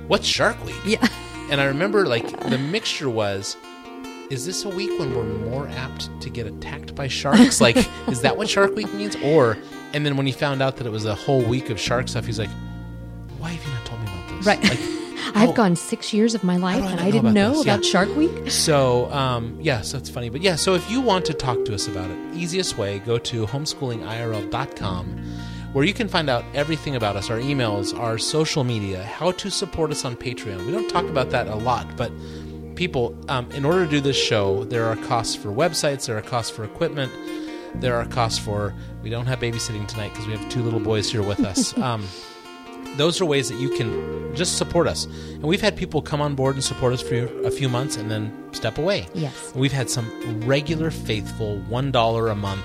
What's 0.07 0.27
Shark 0.27 0.62
Week? 0.64 0.77
Yeah. 0.85 1.07
And 1.51 1.61
I 1.61 1.64
remember 1.64 2.07
like 2.07 2.49
the 2.49 2.59
mixture 2.59 3.11
was 3.11 3.57
is 4.31 4.47
this 4.47 4.64
a 4.64 4.68
week 4.68 4.99
when 4.99 5.14
we're 5.14 5.25
more 5.25 5.68
apt 5.68 6.09
to 6.23 6.31
get 6.31 6.47
attacked 6.47 6.95
by 6.95 7.07
sharks? 7.07 7.61
Like, 7.61 7.77
is 8.09 8.23
that 8.23 8.38
what 8.38 8.49
Shark 8.49 8.75
Week 8.75 8.90
means? 8.95 9.14
Or, 9.16 9.59
and 9.92 10.07
then 10.07 10.16
when 10.16 10.25
he 10.25 10.33
found 10.33 10.62
out 10.62 10.79
that 10.79 10.87
it 10.87 10.90
was 10.90 11.05
a 11.05 11.14
whole 11.14 11.42
week 11.42 11.68
of 11.68 11.79
shark 11.79 12.09
stuff, 12.09 12.25
he's 12.25 12.38
like, 12.38 12.49
why 13.38 13.51
have 13.51 13.66
you 13.66 13.75
not 13.75 13.85
told 13.85 14.01
me 14.01 14.07
about 14.07 14.29
this? 14.31 14.47
Right. 14.47 14.62
Like, 14.64 14.91
I've 15.35 15.55
gone 15.55 15.77
six 15.77 16.12
years 16.12 16.35
of 16.35 16.45
my 16.45 16.57
life 16.57 16.83
and 16.83 17.01
I 17.01 17.07
didn't 17.07 17.21
about 17.21 17.35
know 17.35 17.55
this? 17.55 17.66
Yeah. 17.66 17.75
about 17.75 17.85
Shark 17.85 18.16
Week. 18.16 18.51
So, 18.51 19.11
um, 19.12 19.57
yeah, 19.61 19.81
so 19.81 19.99
it's 19.99 20.11
funny. 20.11 20.29
But 20.29 20.42
yeah, 20.42 20.57
so 20.57 20.75
if 20.75 20.90
you 20.90 21.01
want 21.01 21.25
to 21.27 21.35
talk 21.35 21.64
to 21.64 21.75
us 21.75 21.88
about 21.88 22.11
it, 22.11 22.18
easiest 22.35 22.79
way, 22.79 22.99
go 23.01 23.18
to 23.18 23.47
homeschoolingirl.com 23.47 25.23
where 25.73 25.85
you 25.85 25.95
can 25.95 26.07
find 26.07 26.29
out 26.29 26.45
everything 26.55 26.97
about 26.97 27.16
us, 27.16 27.31
our 27.31 27.38
emails, 27.38 27.99
our 27.99 28.18
social 28.18 28.62
media, 28.62 29.03
how 29.05 29.33
to 29.33 29.51
support 29.51 29.90
us 29.90 30.05
on 30.05 30.14
Patreon. 30.16 30.66
We 30.66 30.73
don't 30.73 30.88
talk 30.88 31.07
about 31.07 31.31
that 31.31 31.49
a 31.49 31.55
lot, 31.55 31.97
but 31.97 32.12
people, 32.77 33.16
um, 33.29 33.51
in 33.53 33.64
order 33.64 33.85
to 33.85 33.90
do 33.90 34.01
this 34.01 34.16
show, 34.16 34.64
there 34.64 34.85
are 34.85 34.97
costs 34.97 35.35
for 35.35 35.49
websites, 35.49 36.07
there 36.07 36.16
are 36.16 36.23
costs 36.23 36.55
for 36.55 36.64
equipment, 36.64 37.11
there 37.77 37.97
are 37.97 38.05
costs 38.05 38.38
for, 38.38 38.75
we 39.03 39.09
don't 39.09 39.27
have 39.27 39.40
babysitting 39.40 39.88
tonight 39.88 40.11
because 40.11 40.27
we 40.27 40.37
have 40.37 40.47
two 40.51 40.62
little 40.62 40.81
boys 40.81 41.11
here 41.11 41.23
with 41.23 41.40
us. 41.40 41.77
um, 41.79 42.07
those 42.96 43.20
are 43.20 43.24
ways 43.24 43.48
that 43.48 43.59
you 43.59 43.70
can 43.70 44.35
just 44.35 44.57
support 44.57 44.87
us. 44.87 45.05
And 45.05 45.42
we've 45.42 45.61
had 45.61 45.76
people 45.76 46.02
come 46.02 46.20
on 46.20 46.35
board 46.35 46.55
and 46.55 46.64
support 46.64 46.92
us 46.92 47.02
for 47.02 47.26
a 47.46 47.50
few 47.50 47.68
months 47.68 47.96
and 47.96 48.11
then 48.11 48.33
step 48.52 48.78
away. 48.78 49.09
Yes. 49.14 49.52
We've 49.55 49.72
had 49.72 49.90
some 49.90 50.40
regular, 50.42 50.90
faithful, 50.90 51.61
$1 51.68 52.31
a 52.31 52.35
month 52.35 52.64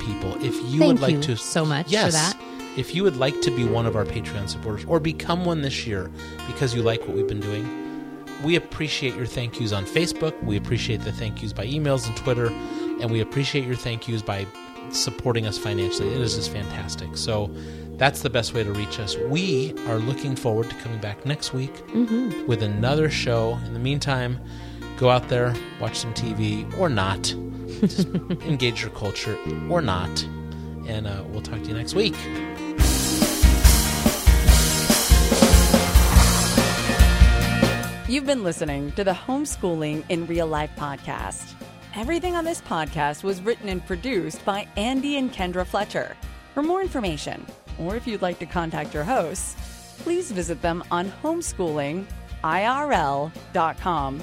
people. 0.00 0.34
If 0.44 0.54
you 0.72 0.80
Thank 0.80 0.84
would 0.84 1.00
like 1.00 1.14
you 1.16 1.22
to. 1.22 1.36
so 1.36 1.64
much 1.64 1.86
for 1.86 1.92
yes, 1.92 2.12
that. 2.12 2.40
If 2.76 2.94
you 2.94 3.02
would 3.02 3.16
like 3.16 3.38
to 3.42 3.50
be 3.50 3.64
one 3.64 3.84
of 3.84 3.96
our 3.96 4.04
Patreon 4.04 4.48
supporters 4.48 4.84
or 4.86 4.98
become 4.98 5.44
one 5.44 5.60
this 5.60 5.86
year 5.86 6.10
because 6.46 6.74
you 6.74 6.82
like 6.82 7.00
what 7.00 7.10
we've 7.10 7.28
been 7.28 7.40
doing, 7.40 7.80
we 8.42 8.56
appreciate 8.56 9.14
your 9.14 9.26
thank 9.26 9.60
yous 9.60 9.72
on 9.72 9.84
Facebook. 9.84 10.42
We 10.42 10.56
appreciate 10.56 11.02
the 11.02 11.12
thank 11.12 11.42
yous 11.42 11.52
by 11.52 11.66
emails 11.66 12.06
and 12.06 12.16
Twitter. 12.16 12.46
And 12.46 13.10
we 13.10 13.20
appreciate 13.20 13.66
your 13.66 13.76
thank 13.76 14.08
yous 14.08 14.22
by 14.22 14.46
supporting 14.90 15.46
us 15.46 15.58
financially. 15.58 16.08
It 16.08 16.20
is 16.20 16.34
just 16.34 16.50
fantastic. 16.50 17.16
So 17.16 17.54
that's 17.96 18.22
the 18.22 18.30
best 18.30 18.54
way 18.54 18.64
to 18.64 18.72
reach 18.72 18.98
us. 18.98 19.16
We 19.16 19.74
are 19.86 19.98
looking 19.98 20.34
forward 20.36 20.70
to 20.70 20.76
coming 20.76 21.00
back 21.00 21.24
next 21.24 21.52
week 21.52 21.72
with 22.46 22.62
another 22.62 23.10
show. 23.10 23.58
In 23.66 23.74
the 23.74 23.78
meantime, 23.80 24.40
go 24.96 25.10
out 25.10 25.28
there, 25.28 25.54
watch 25.80 25.98
some 25.98 26.14
TV 26.14 26.66
or 26.78 26.88
not. 26.88 27.34
Just 27.80 28.08
engage 28.46 28.82
your 28.82 28.90
culture 28.90 29.36
or 29.70 29.82
not. 29.82 30.22
And 30.86 31.06
uh, 31.06 31.22
we'll 31.28 31.42
talk 31.42 31.62
to 31.62 31.68
you 31.68 31.74
next 31.74 31.94
week. 31.94 32.14
You've 38.08 38.26
been 38.26 38.44
listening 38.44 38.92
to 38.92 39.04
the 39.04 39.12
Homeschooling 39.12 40.04
in 40.10 40.26
Real 40.26 40.46
Life 40.46 40.70
podcast. 40.76 41.54
Everything 41.94 42.36
on 42.36 42.44
this 42.44 42.60
podcast 42.60 43.22
was 43.22 43.40
written 43.40 43.68
and 43.68 43.84
produced 43.86 44.44
by 44.44 44.66
Andy 44.76 45.16
and 45.16 45.32
Kendra 45.32 45.64
Fletcher. 45.66 46.14
For 46.52 46.62
more 46.62 46.82
information, 46.82 47.46
or 47.78 47.96
if 47.96 48.06
you'd 48.06 48.22
like 48.22 48.38
to 48.38 48.46
contact 48.46 48.94
your 48.94 49.04
hosts, 49.04 49.56
please 50.02 50.30
visit 50.30 50.62
them 50.62 50.82
on 50.90 51.10
homeschoolingirl.com 51.22 54.22